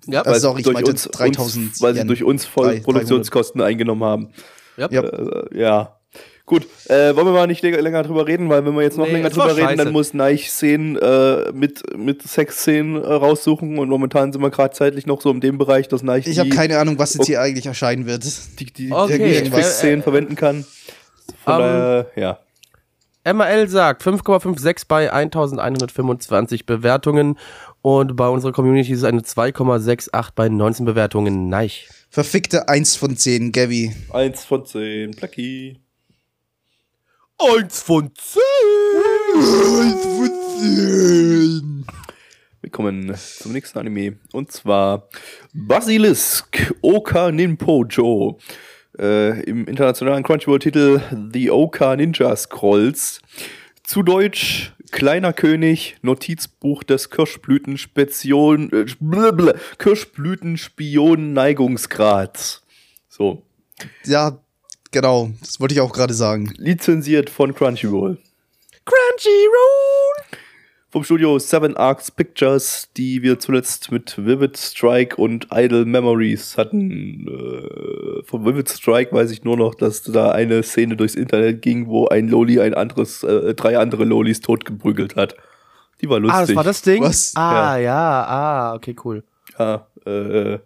[0.07, 2.79] Ja, Also- sorry, ich durch meinte uns, 3000 uns, weil sie durch uns voll Drei-
[2.79, 4.29] Produktionskosten eingenommen haben.
[4.77, 4.87] Ja.
[4.87, 5.99] Äh, ja.
[6.47, 9.13] Gut, äh, wollen wir mal nicht länger, drüber reden, weil wenn wir jetzt noch Nee,
[9.13, 9.83] länger drüber reden, scheiße.
[9.83, 14.71] dann muss Neich Szenen äh, mit, mit Sexszenen äh, raussuchen und momentan sind wir gerade
[14.75, 17.25] zeitlich noch so in dem Bereich, dass Neich Ich habe die, keine Ahnung, was jetzt
[17.25, 18.23] hier eigentlich erscheinen wird.
[18.59, 19.61] die, die, Okay, die irgendwas.
[19.63, 20.65] Sexszenen äh, verwenden kann.
[21.43, 22.39] Von ähm, daher, ja.
[23.33, 27.39] ML sagt 5,56 bei 1125 Bewertungen
[27.81, 31.49] und bei unserer Community ist es eine 2,68 bei 19 Bewertungen.
[31.49, 31.71] Nein.
[32.11, 33.91] Verfickte 1 von 10, Gabby.
[37.37, 38.41] Eins von zehn.
[39.35, 41.85] Eins von 10!
[42.61, 44.17] Wir kommen zum nächsten Anime.
[44.31, 45.09] Und zwar
[45.53, 48.39] Basilisk Oka Ninpojo.
[48.97, 51.01] Äh, Im internationalen Crunchyroll-Titel
[51.33, 53.21] The Oka Ninja Scrolls.
[53.83, 62.61] Zu Deutsch Kleiner König, Notizbuch des Kirschblütenspion, äh, blablabla, Kirschblütenspion-Neigungsgrads.
[63.09, 63.41] So.
[64.05, 64.39] Ja,
[64.95, 65.29] genau.
[65.41, 66.53] Das wollte ich auch gerade sagen.
[66.57, 68.17] Lizenziert von Crunchyroll.
[68.85, 70.39] Crunchyroll!
[70.95, 77.27] vom Studio Seven Arcs Pictures, die wir zuletzt mit Vivid Strike und Idle Memories hatten.
[77.27, 81.87] Äh, von Vivid Strike weiß ich nur noch, dass da eine Szene durchs Internet ging,
[81.87, 85.35] wo ein Loli ein anderes, äh, drei andere Lolis totgeprügelt hat.
[86.01, 86.37] Die war lustig.
[86.37, 87.03] Ah, das war das Ding?
[87.03, 87.33] Was?
[87.35, 89.25] Ah, ja, ah, okay, cool.
[89.59, 90.59] Ja, äh,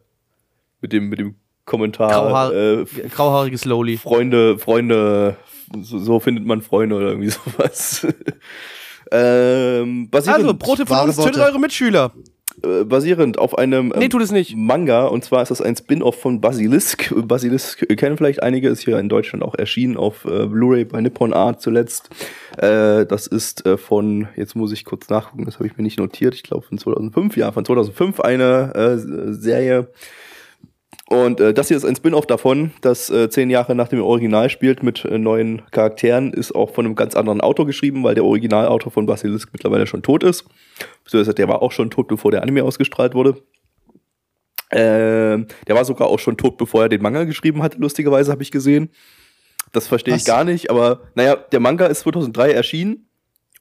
[0.82, 1.38] mit dem, mit dem
[1.70, 2.10] Kommentar.
[2.12, 3.96] Grauhaar äh, grauhaariges Loli.
[3.98, 5.38] Freunde, Freunde,
[5.82, 8.06] so, so findet man Freunde oder irgendwie sowas.
[9.12, 12.12] ähm, basierend, Also, Brote von uns, tötet eure Mitschüler.
[12.64, 14.56] äh, basierend auf einem Nee, ähm, tut es nicht.
[14.56, 17.14] Manga und zwar ist das ein Spin-off von Basilisk.
[17.28, 21.34] Basilisk kennen vielleicht einige, ist hier in Deutschland auch erschienen auf äh, Blu-ray bei Nippon
[21.34, 22.10] Art zuletzt.
[22.58, 26.00] Äh, das ist äh, von, jetzt muss ich kurz nachgucken, das habe ich mir nicht
[26.00, 29.88] notiert, ich glaube von 2005, ja, von 2005 eine äh, Serie.
[31.10, 34.48] Und äh, das hier ist ein Spin-off davon, das äh, zehn Jahre nach dem Original
[34.52, 38.24] spielt mit äh, neuen Charakteren, ist auch von einem ganz anderen Autor geschrieben, weil der
[38.24, 40.46] Originalautor von Basilisk mittlerweile schon tot ist.
[41.04, 43.42] Beziehungsweise der war auch schon tot, bevor der Anime ausgestrahlt wurde.
[44.70, 48.44] Ähm, der war sogar auch schon tot, bevor er den Manga geschrieben hatte, lustigerweise habe
[48.44, 48.92] ich gesehen.
[49.72, 53.10] Das verstehe ich gar nicht, aber naja, der Manga ist 2003 erschienen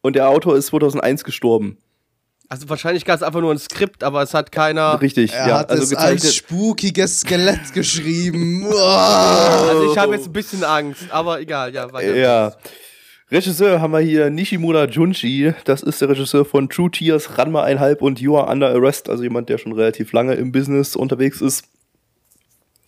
[0.03, 1.79] und der Autor ist 2001 gestorben.
[2.51, 5.01] Also, wahrscheinlich gab es einfach nur ein Skript, aber es hat keiner.
[5.01, 8.65] Richtig, Er ja, hat also es als spukiges Skelett geschrieben.
[8.67, 12.17] Also, ich habe jetzt ein bisschen Angst, aber egal, ja, weiter.
[12.17, 12.57] Ja.
[13.31, 15.53] Regisseur haben wir hier Nishimura Junshi.
[15.67, 19.11] Das ist der Regisseur von True Tears, Ranma 1,5 und You Are Under Arrest.
[19.11, 21.65] Also jemand, der schon relativ lange im Business unterwegs ist.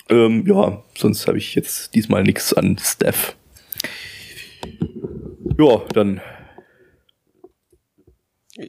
[0.08, 3.36] Ähm, ja, sonst habe ich jetzt diesmal nichts an Steph.
[5.58, 6.22] Ja, dann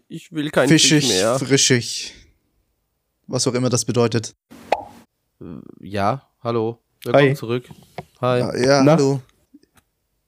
[0.08, 1.38] Ich will keinen Fischig, Fisch mehr.
[1.40, 2.14] frischig.
[3.28, 4.36] Was auch immer das bedeutet.
[5.82, 6.80] Ja, hallo.
[7.04, 7.36] Willkommen Hi.
[7.36, 7.70] zurück.
[8.22, 8.40] Hi.
[8.40, 8.94] Ja, ja Na?
[8.94, 9.22] hallo.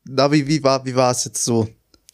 [0.05, 1.70] Na, wie, wie war wie war es jetzt so?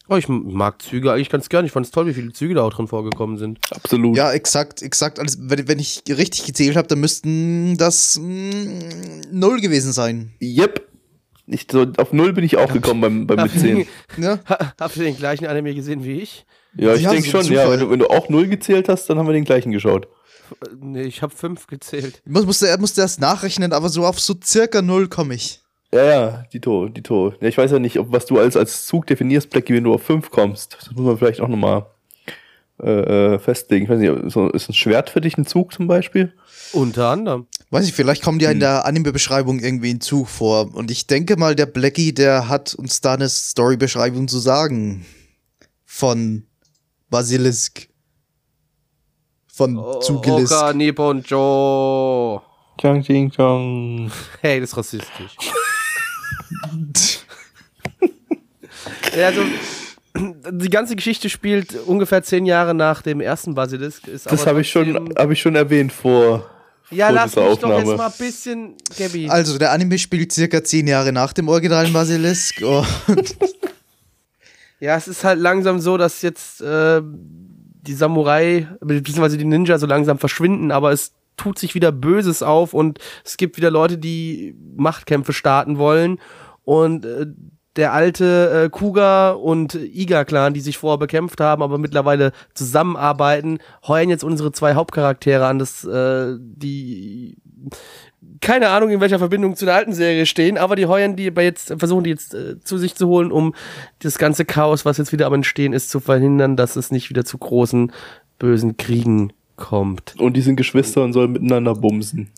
[0.08, 1.64] Oh, ich mag Züge eigentlich ganz gern.
[1.64, 3.58] Ich fand es toll, wie viele Züge da auch drin vorgekommen sind.
[3.70, 4.16] absolut.
[4.16, 5.18] Ja, exakt, exakt.
[5.18, 10.32] Alles, wenn, wenn ich richtig gezählt habe, dann müssten das mm, null gewesen sein.
[10.42, 10.88] Yep.
[11.52, 13.86] Ich, so, auf null bin ich auch gekommen beim, beim Mitzählen.
[14.16, 14.38] Ja?
[14.80, 16.46] Habt ihr den gleichen Anime gesehen wie ich?
[16.76, 17.68] Ja, ich Ja, denke so schon, ja.
[17.70, 20.06] Wenn du, wenn du auch null gezählt hast, dann haben wir den gleichen geschaut.
[20.80, 22.22] Nee, ich habe fünf gezählt.
[22.24, 25.60] Muss, musste, er musste erst nachrechnen, aber so auf so circa null komme ich.
[25.92, 27.34] Ja, ja, Dito, Dito.
[27.40, 29.92] Ja, ich weiß ja nicht, ob was du als, als Zug definierst, Blackie, wenn du
[29.92, 30.76] auf 5 kommst.
[30.78, 31.86] Das muss man vielleicht auch nochmal
[32.80, 33.84] äh, äh, festlegen.
[33.84, 36.32] Ich weiß nicht, ist ein Schwert für dich ein Zug zum Beispiel?
[36.72, 37.46] Unter anderem.
[37.72, 40.74] Weiß ich, vielleicht kommt ja in der Anime-Beschreibung irgendwie ein Zug vor.
[40.74, 45.06] Und ich denke mal, der Blackie, der hat uns da eine Story-Beschreibung zu sagen.
[45.84, 46.46] Von
[47.10, 47.88] Basilisk.
[49.52, 50.52] Von Zugelisk.
[50.52, 52.42] Oka, Nippon, Joe.
[52.80, 54.10] Chang, ching, chong.
[54.40, 55.36] Hey, das ist rassistisch.
[59.16, 59.42] ja, also,
[60.50, 64.08] die ganze Geschichte spielt ungefähr zehn Jahre nach dem ersten Basilisk.
[64.08, 66.48] Ist Das habe ich, schon- hab ich schon erwähnt vor,
[66.90, 67.76] Ja, vor lass mich doch Aufnahme.
[67.76, 69.28] jetzt mal ein bisschen, Gabby.
[69.28, 72.62] Also, der Anime spielt circa zehn Jahre nach dem originalen Basilisk.
[73.06, 73.36] Und
[74.80, 79.36] Ja, es ist halt langsam so, dass jetzt äh, die Samurai bzw.
[79.36, 83.56] die Ninja so langsam verschwinden, aber es tut sich wieder Böses auf und es gibt
[83.58, 86.18] wieder Leute, die Machtkämpfe starten wollen
[86.64, 87.26] und äh,
[87.76, 94.10] der alte äh, Kuga und Iga-Clan, die sich vorher bekämpft haben, aber mittlerweile zusammenarbeiten, heuern
[94.10, 97.36] jetzt unsere zwei Hauptcharaktere an, das, äh, die
[98.40, 101.44] keine Ahnung, in welcher Verbindung zu der alten Serie stehen, aber die heuern die bei
[101.44, 103.54] jetzt, versuchen die jetzt äh, zu sich zu holen, um
[104.00, 107.24] das ganze Chaos, was jetzt wieder am Entstehen ist, zu verhindern, dass es nicht wieder
[107.24, 107.92] zu großen,
[108.38, 110.14] bösen Kriegen kommt.
[110.18, 112.30] Und die sind Geschwister und sollen miteinander bumsen.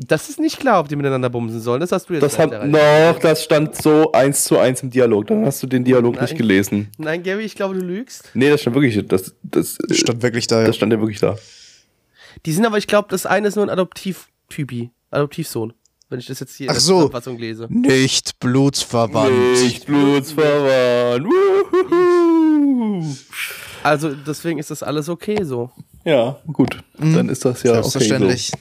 [0.00, 1.80] Das ist nicht klar, ob die miteinander bumsen sollen.
[1.80, 5.26] Das hast du jetzt Das hat, noch, das stand so eins zu eins im Dialog.
[5.26, 6.24] Dann hast du den Dialog Nein.
[6.24, 6.88] nicht gelesen.
[6.98, 8.30] Nein, Gary, ich glaube, du lügst.
[8.34, 10.60] Nee, das stand wirklich, das, das, stand wirklich da.
[10.60, 10.68] Ja.
[10.68, 11.36] das stand ja wirklich da.
[12.46, 14.90] Die sind aber, ich glaube, das eine ist nur ein Adoptivtypi.
[15.10, 15.72] Adoptivsohn.
[16.10, 16.94] Wenn ich das jetzt hier in Ach der so.
[16.94, 17.66] Zusammenfassung lese.
[17.68, 19.62] Nicht blutsverwandt.
[19.62, 21.26] Nicht blutsverwandt.
[21.26, 23.04] Wuhuhu.
[23.82, 25.70] Also, deswegen ist das alles okay so.
[26.04, 26.78] Ja, gut.
[26.98, 28.38] Dann ist das ja okay.
[28.38, 28.56] So.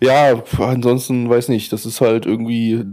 [0.00, 2.84] Ja, ansonsten weiß nicht, das ist halt irgendwie,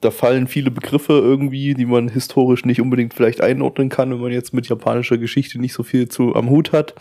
[0.00, 4.32] da fallen viele Begriffe irgendwie, die man historisch nicht unbedingt vielleicht einordnen kann, wenn man
[4.32, 6.94] jetzt mit japanischer Geschichte nicht so viel zu am Hut hat.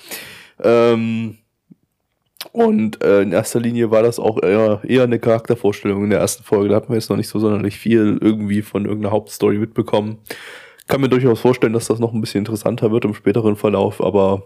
[0.61, 1.37] Ähm,
[2.51, 6.43] und äh, in erster Linie war das auch eher, eher eine Charaktervorstellung in der ersten
[6.43, 6.69] Folge.
[6.69, 10.19] Da hat man jetzt noch nicht so sonderlich viel irgendwie von irgendeiner Hauptstory mitbekommen.
[10.87, 14.43] Kann mir durchaus vorstellen, dass das noch ein bisschen interessanter wird im späteren Verlauf, aber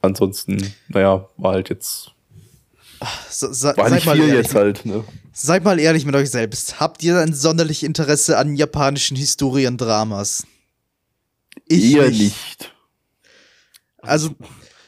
[0.00, 2.14] ansonsten, naja, war halt jetzt
[3.30, 5.04] Se- se- war seid, nicht mal viel ehrlich, jetzt halt, ne?
[5.32, 6.80] seid mal ehrlich mit euch selbst.
[6.80, 10.44] Habt ihr ein sonderlich Interesse an japanischen Historiendramas?
[11.66, 12.20] Ich Eher nicht.
[12.20, 12.74] nicht.
[13.98, 14.34] Also,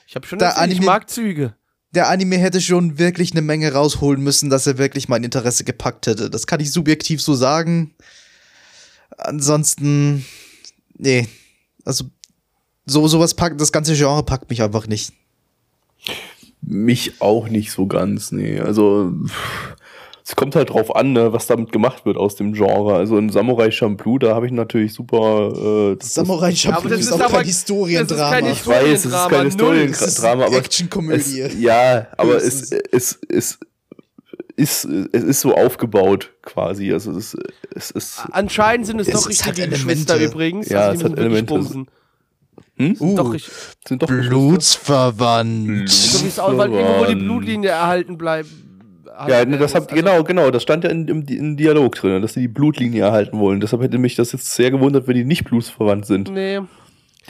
[0.07, 1.55] Ich habe schon Der erzählt, ich Anime- mag Züge.
[1.93, 6.07] der Anime hätte schon wirklich eine Menge rausholen müssen, dass er wirklich mein Interesse gepackt
[6.07, 6.31] hätte.
[6.31, 7.95] Das kann ich subjektiv so sagen.
[9.19, 10.25] Ansonsten,
[10.97, 11.29] nee.
[11.85, 12.05] Also,
[12.87, 15.13] so, sowas packt, das ganze Genre packt mich einfach nicht.
[16.63, 18.61] Mich auch nicht so ganz, nee.
[18.61, 19.13] Also,
[20.25, 22.95] es kommt halt drauf an, ne, was damit gemacht wird aus dem Genre.
[22.95, 25.93] Also in Samurai Champloo, da habe ich natürlich super.
[25.93, 28.41] Äh, das Samurai Champloo das ist ist auch aber- kein Historiendrama.
[28.41, 29.45] das ist, ich weiß, es ist kein.
[29.47, 31.47] Historiendrama, aber Actionkomödie.
[31.61, 33.59] ja, aber es, es, es,
[34.57, 36.93] ist, es ist so aufgebaut quasi.
[36.93, 37.35] Also es,
[37.75, 38.21] es ist.
[38.31, 39.85] Anscheinend sind es Es- doch richtige Elemente.
[39.87, 40.69] Geschwister übrigens.
[40.69, 41.87] Ja, also es hat Elemente.
[42.77, 42.97] Hm?
[42.99, 43.49] Uh, Doch, ich,
[43.87, 44.09] Sind doch.
[44.09, 45.89] Blutsverwandt.
[45.89, 47.15] so wie es auch, weil irgendwo die.
[47.15, 48.49] Blutlinie erhalten bleibt.
[49.29, 52.23] Ja, ne, das hab, Also- genau, genau, das stand ja in, im, im Dialog drin,
[52.23, 53.61] dass sie die Blutlinie erhalten wollen.
[53.61, 56.31] Deshalb hätte mich das jetzt sehr gewundert, wenn die nicht blutsverwandt sind.
[56.33, 56.61] Nee.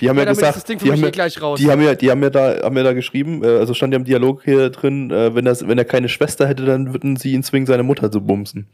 [0.00, 1.58] Die haben ja, Ja, gesagt, die, haben ja, gleich raus.
[1.58, 3.98] die haben ja, die haben ja da, haben ja da geschrieben, äh, also stand ja
[3.98, 7.32] im Dialog hier drin, äh, wenn, das, wenn er keine Schwester hätte, dann würden sie
[7.32, 8.68] ihn zwingen, seine Mutter zu bumsen.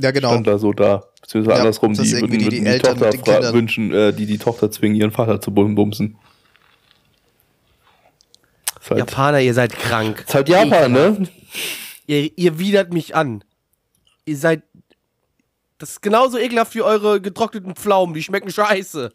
[0.00, 0.30] Ja, genau.
[0.30, 1.04] Stand da so da.
[1.20, 4.38] Beziehungsweise Ja, andersrum, die würden, die- die die, Eltern Tochter fra- wünschen, äh, die die
[4.38, 6.16] Tochter zwingen, ihren Vater zu bum- bumsen.
[8.88, 10.24] Halt, Japaner, ihr seid krank.
[10.26, 11.28] ist halt Japan, ne?
[12.06, 13.44] Ihr, ihr widert mich an.
[14.24, 14.62] Ihr seid.
[15.78, 18.14] Das ist genauso ekelhaft wie eure getrockneten Pflaumen.
[18.14, 19.12] Die schmecken scheiße.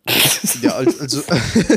[0.61, 1.21] Ja, al- also.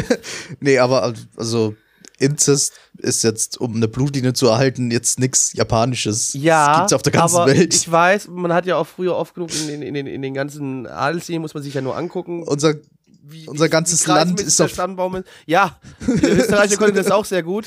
[0.60, 1.74] nee, aber al- also.
[2.18, 6.32] Inzest ist jetzt, um eine Blutlinie zu erhalten, jetzt nichts Japanisches.
[6.34, 7.74] Ja, das gibt's auf der ganzen aber Welt.
[7.74, 10.34] ich weiß, man hat ja auch früher oft genug in, den- in, den, in den
[10.34, 12.42] ganzen Adelslinien, muss man sich ja nur angucken.
[12.42, 12.74] Unser,
[13.22, 15.24] wie, unser ganzes Land kreismäßig ist auf- Stammbaum ist.
[15.46, 17.66] Ja, die Österreicher konnten das auch sehr gut.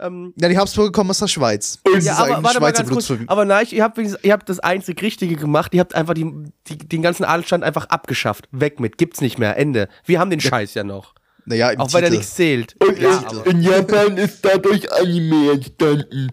[0.00, 1.80] Ähm, ja, die Habsburger kommen aus der Schweiz.
[1.82, 3.18] Das ja, aber warte mal Schweizer ganz kurz.
[3.26, 5.74] Aber nein, ihr habt, ihr habt das einzig Richtige gemacht.
[5.74, 6.24] Ihr habt einfach die,
[6.68, 8.48] die, den ganzen Adelsstand einfach abgeschafft.
[8.52, 8.96] Weg mit.
[8.96, 9.56] Gibt's nicht mehr.
[9.56, 9.88] Ende.
[10.04, 11.14] Wir haben den Scheiß ja noch.
[11.48, 12.18] Naja, im Auch weil da Titel.
[12.18, 12.76] nichts zählt.
[12.80, 16.28] Und Ja, in, Japan ist dadurch Anime entstanden.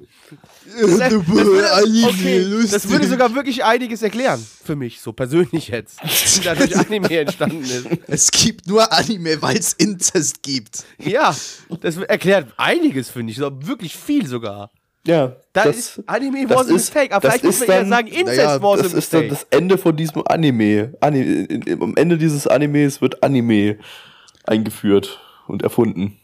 [0.82, 4.45] Das, das, würde, Anime, okay, das würde sogar wirklich einiges erklären.
[4.66, 5.99] Für mich, so persönlich jetzt.
[6.03, 7.88] Wie dadurch Anime entstanden ist.
[8.07, 10.84] Es gibt nur Anime, weil es Inzest gibt.
[10.99, 11.34] Ja,
[11.80, 13.38] das erklärt einiges, finde ich.
[13.38, 14.72] So, wirklich viel sogar.
[15.07, 17.16] Ja, Da das, ist Anime das was a ist- mistake.
[17.16, 19.22] Aber das vielleicht muss man eher dann- sagen, Incest naja, was a das ist dann
[19.28, 19.45] mistake.
[19.49, 20.93] das Ende von diesem Anime.
[20.99, 21.47] Anime.
[21.80, 23.78] Am Ende dieses Animes wird Anime
[24.48, 26.18] eingeführt und erfunden.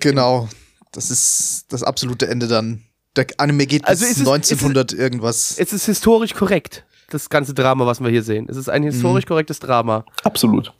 [0.00, 0.48] Genau.
[0.92, 2.84] Das ist das absolute Ende dann.
[3.16, 5.58] Der Anime geht bis Also ist es- 1900 irgendwas.
[5.58, 8.46] Es ist historisch korrekt, das ganze Drama, was wir hier sehen.
[8.48, 10.04] Es ist ein historisch korrektes Drama.
[10.24, 10.72] Absolut.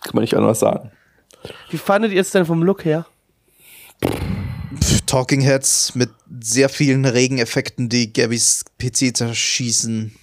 [0.00, 0.90] Kann man nicht anders sagen.
[1.70, 3.06] Wie fandet ihr es denn vom Look her?
[5.06, 6.10] Talking Heads mit
[6.40, 10.14] sehr vielen Regeneffekten, die Gabys PC zerschießen.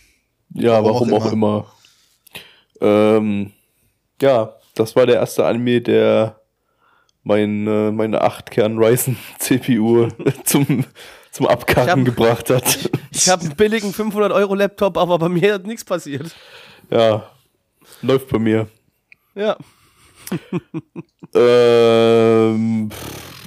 [0.56, 1.72] Ja, Warum warum auch auch immer.
[2.82, 3.52] Ähm,
[4.22, 6.40] ja, das war der erste Anime, der
[7.24, 10.08] mein, äh, meine 8-Kern Ryzen CPU
[10.46, 10.86] zum,
[11.32, 12.90] zum Abkacken hab- gebracht hat.
[13.12, 16.34] Ich habe einen billigen 500-Euro-Laptop, aber bei mir hat nichts passiert.
[16.90, 17.30] Ja,
[18.02, 18.68] läuft bei mir.
[19.36, 19.58] Ja.
[21.36, 22.90] Ähm,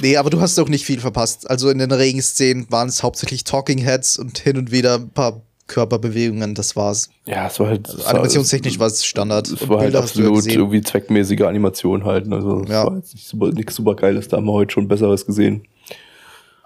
[0.01, 1.49] Nee, aber du hast auch nicht viel verpasst.
[1.49, 5.43] Also in den Regenszenen waren es hauptsächlich Talking Heads und hin und wieder ein paar
[5.66, 6.54] Körperbewegungen.
[6.54, 7.10] Das war's.
[7.24, 7.88] ja, es war halt.
[7.88, 9.48] es war- Animationstechnisch war es Standard.
[9.48, 10.58] Es war halt ja absolut gesehen.
[10.58, 12.26] irgendwie zweckmäßige Animation halt.
[12.26, 12.36] ne?
[12.36, 12.86] Also, es Ja.
[12.86, 14.28] war jetzt nicht super, nichts super Geiles.
[14.28, 15.66] Da haben wir heute schon Besseres gesehen.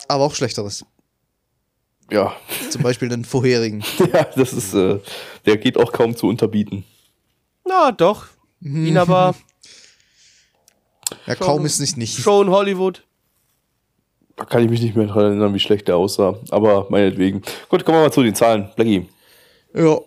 [0.08, 0.84] Aber auch Schlechteres.
[2.10, 2.36] Ja,
[2.70, 3.82] Zum Beispiel den vorherigen.
[4.12, 5.00] ja das ist, äh,
[5.44, 6.84] der geht auch kaum zu unterbieten.
[7.64, 8.26] Na, doch.
[8.60, 9.34] Ihn aber
[11.26, 12.18] Ja, kaum ist nicht nicht.
[12.20, 13.02] schon Hollywood.
[14.36, 16.36] Da kann ich mich nicht mehr dran erinnern, wie schlecht der aussah.
[16.50, 17.42] Aber meinetwegen.
[17.68, 18.68] Gut, kommen wir mal zu den Zahlen.
[18.76, 19.08] Blackie.
[19.74, 19.98] Ja.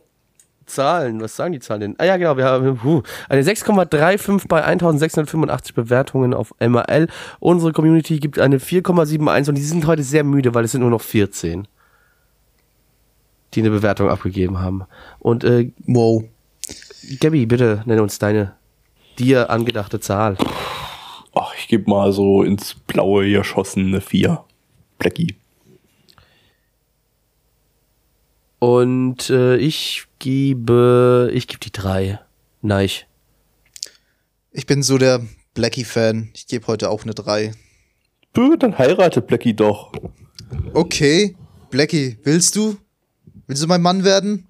[0.70, 1.96] Zahlen, was sagen die Zahlen denn?
[1.98, 7.08] Ah ja, genau, wir haben puh, eine 6,35 bei 1685 Bewertungen auf MRL.
[7.40, 10.92] Unsere Community gibt eine 4,71 und die sind heute sehr müde, weil es sind nur
[10.92, 11.68] noch 14,
[13.54, 14.84] die eine Bewertung abgegeben haben.
[15.18, 16.26] Und äh, Wow.
[17.20, 18.54] Gabby, bitte nenne uns deine
[19.18, 20.38] dir angedachte Zahl.
[21.42, 24.44] Ach, ich gebe mal so ins Blaue geschossen eine 4.
[24.98, 25.36] Blackie.
[28.60, 32.20] Und äh, ich gebe, ich gebe die 3.
[32.62, 32.90] Nein.
[34.52, 36.32] Ich bin so der Blackie-Fan.
[36.34, 37.54] Ich gebe heute auch eine 3.
[38.34, 39.94] Bö, dann heiratet Blackie doch.
[40.74, 41.38] Okay.
[41.70, 42.76] Blackie, willst du?
[43.48, 44.49] Willst du mein Mann werden?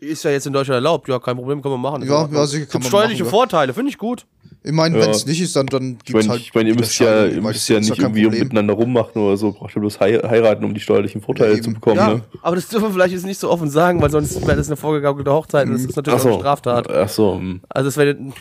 [0.00, 2.02] Ist ja jetzt in Deutschland erlaubt, ja, kein Problem, kann man machen.
[2.06, 3.38] Ja, ja, sicher kann Gibt man steuerliche machen, ja.
[3.38, 4.26] Vorteile, finde ich gut.
[4.62, 5.04] Ich meine, Ja.
[5.04, 6.40] wenn es nicht ist, dann, dann Ich gibt's meine, halt.
[6.42, 8.42] ich mein, ihr müsst ja, ihr müsst ja nicht irgendwie Problem.
[8.44, 9.52] miteinander rummachen oder so.
[9.52, 11.96] Braucht ihr bloß hei- heiraten, um die steuerlichen Vorteile Ja, zu bekommen.
[11.96, 12.22] Ja, Ne?
[12.42, 14.76] aber das dürfen wir vielleicht jetzt nicht so offen sagen, weil sonst wäre das eine
[14.76, 16.90] vorgegaukelte Hochzeit und das ist natürlich auch eine Straftat.
[16.92, 17.34] Ach so.
[17.36, 17.60] hm.
[17.68, 18.32] Also es wäre Dann,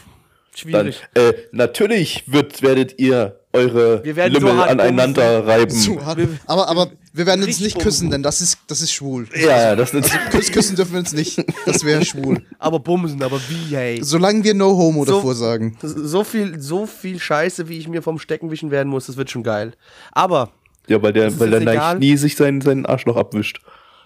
[0.55, 1.01] schwierig.
[1.15, 5.71] äh, natürlich wird, werdet ihr eure Wir so Lümmel hart aneinander reiben.
[5.71, 6.19] Zu hart.
[6.45, 6.87] Aber, aber
[7.17, 9.27] wir werden uns nicht küssen, denn das ist, das ist schwul.
[9.35, 10.11] Ja, ja, das ist.
[10.31, 11.43] Küss, küssen dürfen wir uns nicht.
[11.65, 12.43] Das wäre schwul.
[12.59, 13.99] aber bumsen, aber wie, hey.
[14.03, 15.77] Solange wir No Homo So- davor sagen.
[15.81, 19.29] So viel, so viel Scheiße, wie ich mir vom Stecken wischen werden muss, das wird
[19.29, 19.73] schon geil.
[20.11, 20.51] Aber,
[20.87, 21.59] Ja, weil der, weil der.
[21.61, 23.61] Neich nie sich seinen, seinen Arschloch abwischt.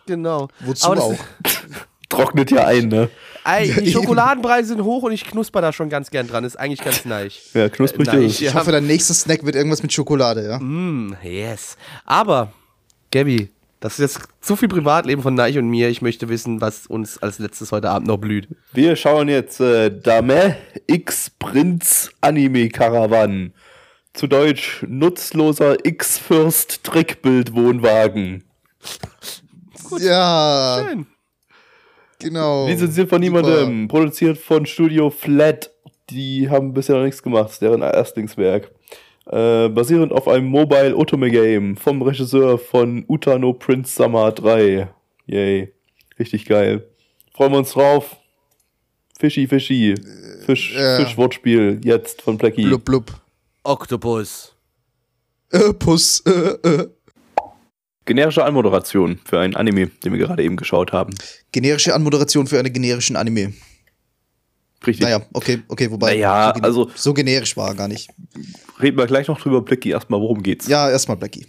[0.07, 0.47] genau.
[0.61, 1.15] Wozu aber auch?
[2.09, 3.09] Trocknet ja ein, ne?
[3.45, 3.91] Ey, Ja, die.
[3.91, 6.43] Schokoladenpreise sind hoch und ich knusper da schon ganz gern dran.
[6.43, 7.35] Ist eigentlich ganz nice.
[7.53, 8.41] Ja, knusprig Äh, ist.
[8.41, 10.59] Ich hoffe, dein nächster Snack wird irgendwas mit Schokolade, ja?
[10.59, 11.77] Mm, yes.
[12.05, 12.51] Aber,
[13.11, 13.49] Gabby,
[13.81, 15.89] das ist jetzt zu viel Privatleben von Neich und mir.
[15.89, 18.47] Ich möchte wissen, was uns als letztes heute Abend noch blüht.
[18.73, 20.55] Wir schauen jetzt äh, Dame
[20.87, 23.53] X Prinz Anime Caravan.
[24.13, 28.43] Zu Deutsch nutzloser X-Fürst Trickbild-Wohnwagen.
[29.99, 31.07] Ja, Schön.
[32.19, 32.67] genau.
[32.67, 33.41] Lizenziert von Super.
[33.41, 33.87] niemandem.
[33.87, 35.71] Produziert von Studio Flat.
[36.09, 37.45] Die haben bisher noch nichts gemacht.
[37.45, 38.71] Das ist deren Erstlingswerk.
[39.31, 44.89] Äh, basierend auf einem Mobile Otome Game vom Regisseur von Utano Prince Summer 3.
[45.25, 45.73] Yay.
[46.19, 46.85] Richtig geil.
[47.33, 48.17] Freuen wir uns drauf.
[49.19, 49.95] Fischi, Fischi.
[50.45, 50.97] Fisch, ja.
[50.97, 51.79] Fischwortspiel.
[51.83, 52.65] Jetzt von Blackie.
[52.65, 53.21] Blub, blub.
[53.63, 54.53] Octopus.
[55.51, 56.21] Äh, Puss.
[56.25, 56.31] Äh,
[56.67, 56.87] äh.
[58.05, 61.13] Generische Anmoderation für ein Anime, den wir gerade eben geschaut haben.
[61.51, 63.53] Generische Anmoderation für einen generischen Anime.
[64.85, 65.03] Richtig.
[65.03, 68.09] Naja, okay, okay, wobei Naja, so, also- so generisch war er gar nicht.
[68.81, 70.67] Reden wir gleich noch drüber, Blicky, erstmal, worum geht's?
[70.67, 71.45] Ja, erstmal Blackie.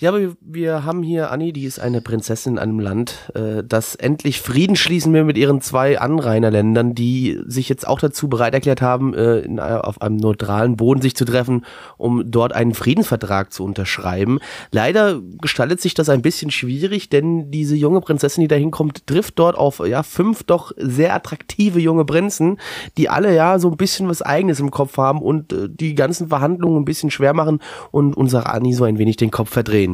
[0.00, 3.96] Ja, aber wir, haben hier Annie, die ist eine Prinzessin in einem Land, äh, das
[3.96, 8.80] endlich Frieden schließen will mit ihren zwei Anrainerländern, die sich jetzt auch dazu bereit erklärt
[8.80, 11.66] haben, äh, in, einer- auf einem neutralen Boden sich zu treffen,
[11.98, 14.38] um dort einen Friedensvertrag zu unterschreiben.
[14.72, 19.38] Leider gestaltet sich das ein bisschen schwierig, denn diese junge Prinzessin, die da hinkommt, trifft
[19.38, 22.56] dort auf ja fünf doch sehr attraktive junge Prinzen,
[22.96, 26.28] die alle ja so ein bisschen was Eigenes im Kopf haben und äh, die ganzen
[26.28, 29.89] Verhandlungen ein bisschen schwer machen und unserer Annie so ein wenig den Kopf verdrehen.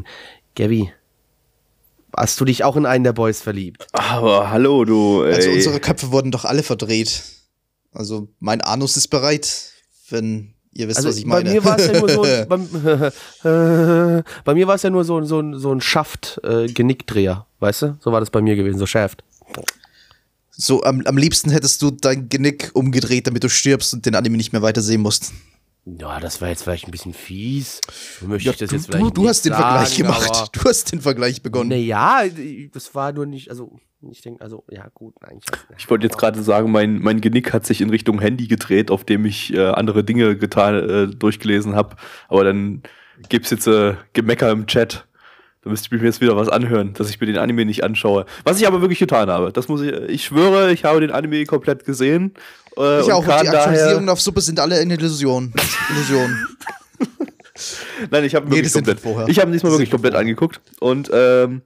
[0.54, 0.92] Gabby,
[2.16, 3.86] hast du dich auch in einen der Boys verliebt?
[3.92, 5.22] Aber hallo, du.
[5.24, 5.34] Ey.
[5.34, 7.22] Also unsere Köpfe wurden doch alle verdreht.
[7.92, 9.72] Also mein Anus ist bereit,
[10.10, 11.50] wenn ihr wisst, Also was ich bei meine.
[11.50, 12.46] mir war es ja nur so, ein-
[14.44, 17.82] bei mir war es ja nur so, ein- so, so ein Schaft äh, Genickdreher, weißt
[17.82, 17.96] du?
[18.00, 19.24] So war das bei mir gewesen, so Shaft.
[20.50, 24.36] so am, am liebsten hättest du dein Genick umgedreht, damit du stirbst und den Anime
[24.36, 25.32] nicht mehr weitersehen musst.
[25.86, 27.80] Ja, das war jetzt vielleicht ein bisschen fies.
[28.20, 30.50] Möchte Ja, ich das du, jetzt du, vielleicht du nicht hast den sagen, Vergleich gemacht.
[30.52, 31.70] Du hast den Vergleich begonnen.
[31.70, 32.24] Naja,
[32.72, 33.78] das war nur nicht, also
[34.10, 35.44] ich denke, also ja gut, eigentlich.
[35.78, 39.04] Ich wollte jetzt gerade sagen, mein, mein Genick hat sich in Richtung Handy gedreht, auf
[39.04, 41.96] dem ich äh, andere Dinge getan, äh, durchgelesen habe.
[42.28, 42.82] Aber dann
[43.28, 45.06] gibt's jetzt äh, Gemecker im Chat.
[45.62, 48.26] Da müsste ich mir jetzt wieder was anhören, dass ich mir den Anime nicht anschaue.
[48.44, 49.52] Was ich aber wirklich getan habe.
[49.52, 49.92] Das muss ich.
[49.92, 52.34] Ich schwöre, ich habe den Anime komplett gesehen.
[52.78, 53.18] Äh, Ich auch.
[53.18, 55.52] Und die Aktualisierungen auf Suppe sind alle eine Illusion.
[55.90, 56.46] Illusion.
[58.10, 59.00] Nein, ich habe Nee, wirklich komplett.
[59.28, 61.62] Ich habe diesmal wirklich komplett angeguckt und ähm,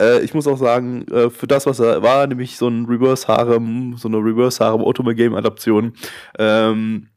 [0.00, 3.28] äh, ich muss auch sagen, äh, für das, was er war, nämlich so ein Reverse
[3.28, 5.92] Harem, so eine Reverse Harem Otome Game Adaption,
[6.38, 7.08] ähm,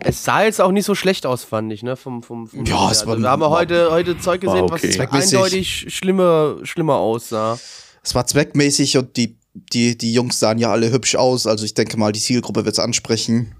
[0.00, 1.96] Es sah jetzt auch nicht so schlecht aus, fand ich, ne?
[1.96, 4.98] Vom, vom, vom Ja, es war- also, wir haben ja heute, heute Zeug war gesehen,
[4.98, 5.08] okay.
[5.12, 7.58] was eindeutig schlimmer, schlimmer aussah.
[8.02, 11.46] Es war zweckmäßig und die, die, die Jungs sahen ja alle hübsch aus.
[11.46, 13.54] Also ich denke mal, die Zielgruppe wird's ansprechen.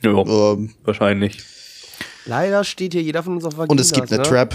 [0.00, 1.42] ja, Ähm, wahrscheinlich.
[2.24, 4.28] Leider steht hier jeder von uns auf Vaginas, und es gibt eine ne?
[4.28, 4.54] Trap.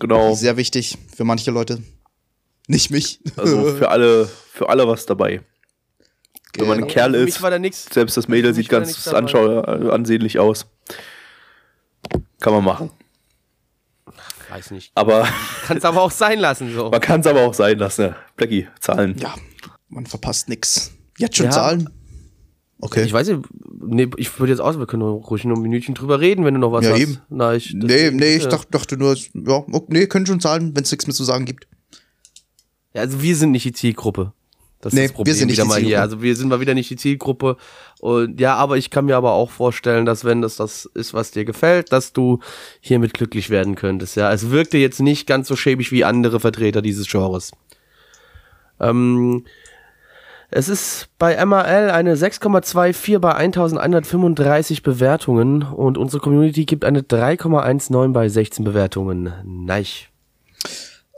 [0.00, 0.34] Genau.
[0.34, 1.82] Sehr wichtig für manche Leute.
[2.66, 3.20] Nicht mich.
[3.36, 5.42] Also für alle, für alle was dabei.
[6.56, 6.92] Wenn man ein Genau.
[6.92, 7.86] Kerl ist, war da nix.
[7.92, 10.66] selbst das Mädel sieht da ganz nichts anschau äh, ansehnlich aus.
[12.40, 12.90] Kann man machen.
[14.50, 14.90] Weiß nicht.
[14.94, 15.28] Aber
[15.66, 16.90] Kannst aber auch sein lassen, so.
[16.90, 18.02] man kann es aber auch sein lassen.
[18.06, 18.16] Ja.
[18.36, 19.16] Blackie, Zahlen.
[19.18, 19.34] Ja,
[19.88, 20.92] man verpasst nix.
[21.18, 21.52] Jetzt schon Ja.
[21.52, 21.90] Zahlen?
[22.80, 23.04] Okay.
[23.04, 23.40] Ich weiß nicht,
[23.78, 26.60] nee, ich würde jetzt aus, wir können ruhig noch ein Minütchen drüber reden, wenn du
[26.60, 27.00] noch was Ja, hast.
[27.00, 27.18] eben.
[27.28, 28.48] Na, ich, nee, nee, ich ja.
[28.48, 31.44] dachte, dachte nur, ja, okay, nee, können schon Zahlen, wenn es nichts mehr zu sagen
[31.44, 31.68] gibt.
[32.94, 34.32] Ja, also wir sind nicht die Zielgruppe.
[34.80, 36.00] Das Nee, ist das Problem wir sind nicht wieder mal hier.
[36.00, 37.56] Also wir sind mal wieder nicht die Zielgruppe.
[38.00, 41.30] Und ja, aber ich kann mir aber auch vorstellen, dass wenn das das ist, was
[41.30, 42.38] dir gefällt, dass du
[42.80, 44.16] hiermit glücklich werden könntest.
[44.16, 47.52] Ja, es wirkte jetzt nicht ganz so schäbig wie andere Vertreter dieses Genres.
[48.80, 49.44] Ähm,
[50.50, 58.12] es ist bei MRL eine 6,24 bei 1135 Bewertungen und unsere Community gibt eine 3,19
[58.12, 59.32] bei 16 Bewertungen.
[59.44, 59.84] Nein.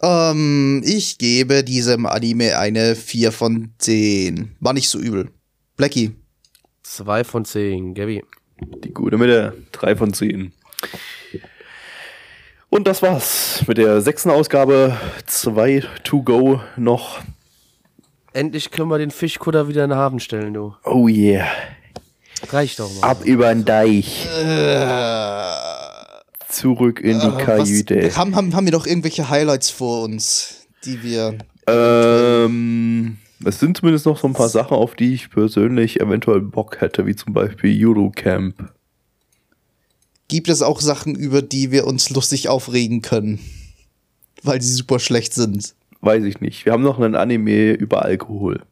[0.03, 4.57] Ähm, ich gebe diesem Anime eine 4 von 10.
[4.61, 5.31] War nicht so übel.
[5.77, 6.13] Blackie.
[6.83, 8.25] Zwei von zehn, Gabby.
[8.85, 9.57] Die gute Mitte.
[9.73, 10.53] Drei von zehn.
[12.69, 14.97] Und das war's mit der sechsten Ausgabe.
[15.27, 17.21] Zwei to go noch.
[18.33, 20.75] Endlich können wir den Fischkutter wieder in den Hafen stellen, du.
[20.85, 21.47] Oh yeah.
[22.49, 23.09] Reicht doch mal.
[23.09, 24.27] Ab über den Deich.
[26.53, 27.97] Zurück in die Kajüte.
[28.01, 31.39] Äh, Was, haben, haben, haben wir doch irgendwelche Highlights vor uns, die wir.
[31.67, 36.81] Ähm, Es sind zumindest noch so ein paar Sachen, auf die ich persönlich eventuell Bock
[36.81, 38.71] hätte, wie zum Beispiel Eurocamp.
[40.29, 43.39] Gibt es auch Sachen, über die wir uns lustig aufregen können?
[44.43, 45.75] Weil sie super schlecht sind.
[46.01, 46.65] Weiß ich nicht.
[46.67, 48.63] Wir haben noch einen Anime über Alkohol.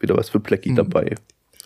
[0.00, 0.76] Wieder was für Blackie Hm.
[0.76, 1.14] dabei.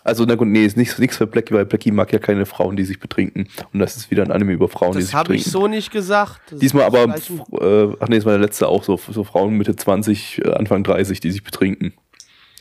[0.03, 2.75] Also, na gut, nee, ist nichts, nichts für Blackie, weil Blackie mag ja keine Frauen,
[2.75, 3.47] die sich betrinken.
[3.71, 5.61] Und das ist wieder ein Anime über Frauen, die Das sich habe ich betrinken.
[5.61, 6.41] so nicht gesagt.
[6.51, 9.75] Das Diesmal aber, äh, ach nee, das war der letzte auch so, so Frauen Mitte
[9.75, 11.93] 20, äh, Anfang 30, die sich betrinken.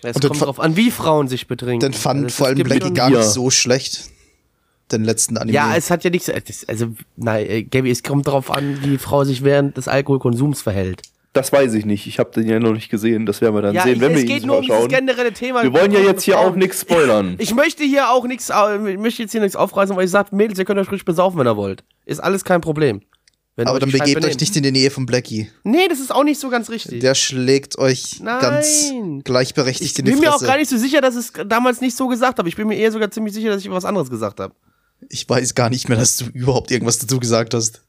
[0.02, 1.80] Es Und dann kommt drauf an, wie Frauen sich betrinken.
[1.80, 3.18] Dann fand Also, vor allem Blackie gar Ja.
[3.18, 4.10] nicht so schlecht.
[4.92, 5.54] Den letzten Anime.
[5.54, 6.26] Ja, es hat ja nichts.
[6.26, 9.86] das- Also, nein, äh, Gaby, es kommt darauf an, wie die Frau sich während des
[9.88, 11.02] Alkoholkonsums verhält.
[11.32, 12.06] Das weiß ich nicht.
[12.08, 13.24] Ich habe den ja noch nicht gesehen.
[13.24, 14.88] Das werden wir dann Ja, sehen, ich, wenn wir es ihn geht nur um schauen.
[14.88, 15.62] dieses generelle Thema.
[15.62, 17.36] Wir wollen ja jetzt hier auch nichts spoilern.
[17.38, 20.58] Ich möchte hier auch nichts, ich möchte jetzt hier nichts aufreißen, weil ich sage, Mädels,
[20.58, 21.84] ihr könnt euch ruhig besaufen, wenn ihr wollt.
[22.04, 23.02] Ist alles kein Problem.
[23.56, 25.50] Aber dann begebt euch nicht in die Nähe von Blackie.
[25.64, 27.00] Nee, das ist auch nicht so ganz richtig.
[27.00, 28.40] Der schlägt euch Nein.
[28.40, 30.46] ganz gleichberechtigt ich in die bin mir auch Fresse.
[30.46, 32.48] gar nicht so sicher, dass ich es damals nicht so gesagt habe.
[32.48, 34.54] Ich bin mir eher sogar ziemlich sicher, dass ich was anderes gesagt habe.
[35.10, 37.82] Ich weiß gar nicht mehr, dass du überhaupt irgendwas dazu gesagt hast.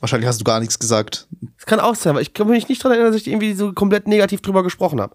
[0.00, 1.26] Wahrscheinlich hast du gar nichts gesagt.
[1.56, 3.72] Das kann auch sein, weil ich kann mich nicht daran erinnern, dass ich irgendwie so
[3.72, 5.14] komplett negativ drüber gesprochen habe.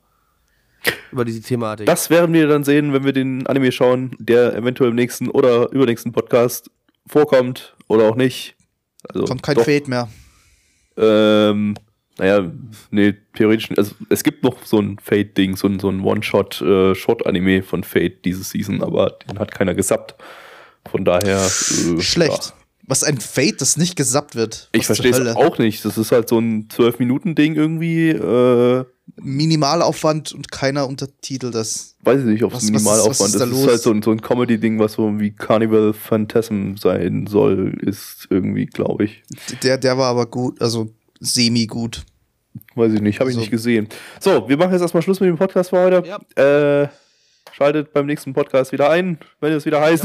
[1.11, 1.85] Über diese Thematik.
[1.85, 5.71] Das werden wir dann sehen, wenn wir den Anime schauen, der eventuell im nächsten oder
[5.71, 6.71] übernächsten Podcast
[7.05, 8.55] vorkommt oder auch nicht.
[9.07, 10.09] Also, Kommt kein doch, Fade mehr.
[10.97, 11.75] Ähm,
[12.17, 12.51] naja,
[12.91, 17.83] nee, theoretisch, also es gibt noch so ein Fate-Ding, so ein, so ein One-Shot-Short-Anime von
[17.83, 20.15] Fate diese Season, aber den hat keiner gesappt.
[20.89, 21.39] Von daher.
[21.45, 22.45] Äh, Schlecht.
[22.47, 22.58] Ja.
[22.89, 24.67] Was ein Fade, das nicht gesappt wird.
[24.71, 25.85] Ich Was zur verstehe es auch nicht.
[25.85, 28.09] Das ist halt so ein 12-Minuten-Ding irgendwie.
[28.09, 28.83] Äh,
[29.21, 31.95] Minimalaufwand und keiner untertitelt das.
[32.03, 33.39] weiß ich nicht, ob es Minimalaufwand was ist ist.
[33.41, 33.61] da Das los?
[33.63, 38.27] ist halt so ein, so ein Comedy-Ding, was so wie Carnival Phantasm sein soll, ist
[38.29, 39.23] irgendwie, glaube ich.
[39.63, 42.03] Der, der war aber gut, also semi-gut.
[42.75, 43.87] Weiß ich nicht, habe ich Also- nicht gesehen.
[44.19, 46.03] So, wir machen jetzt erstmal Schluss mit dem Podcast für heute.
[46.35, 46.87] Äh,
[47.55, 50.03] schaltet beim nächsten Podcast wieder ein, wenn es wieder heißt.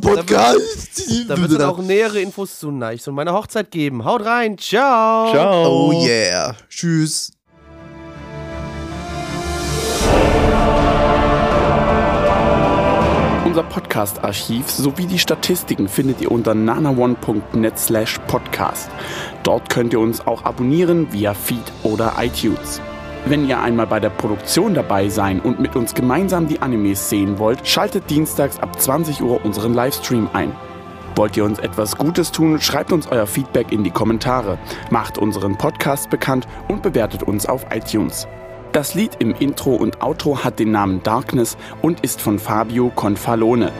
[0.00, 1.28] Podcast.
[1.28, 4.04] da wird es dann auch nähere Infos zu Nice und meiner Hochzeit geben.
[4.04, 4.58] Haut rein.
[4.58, 5.30] Ciao.
[5.32, 5.90] Ciao.
[5.90, 6.54] Oh yeah.
[6.68, 7.32] Tschüss.
[13.44, 18.90] Unser Podcast-Archiv sowie die Statistiken findet ihr unter nanaone.net slash podcast.
[19.44, 22.82] Dort könnt ihr uns auch abonnieren via Feed oder iTunes.
[23.28, 27.40] Wenn ihr einmal bei der Produktion dabei sein und mit uns gemeinsam die Animes sehen
[27.40, 30.54] wollt, schaltet dienstags ab 20 Uhr unseren Livestream ein.
[31.16, 34.58] Wollt ihr uns etwas Gutes tun, schreibt uns euer Feedback in die Kommentare,
[34.90, 38.28] macht unseren Podcast bekannt und bewertet uns auf iTunes.
[38.70, 43.72] Das Lied im Intro und Outro hat den Namen Darkness und ist von Fabio Confalone.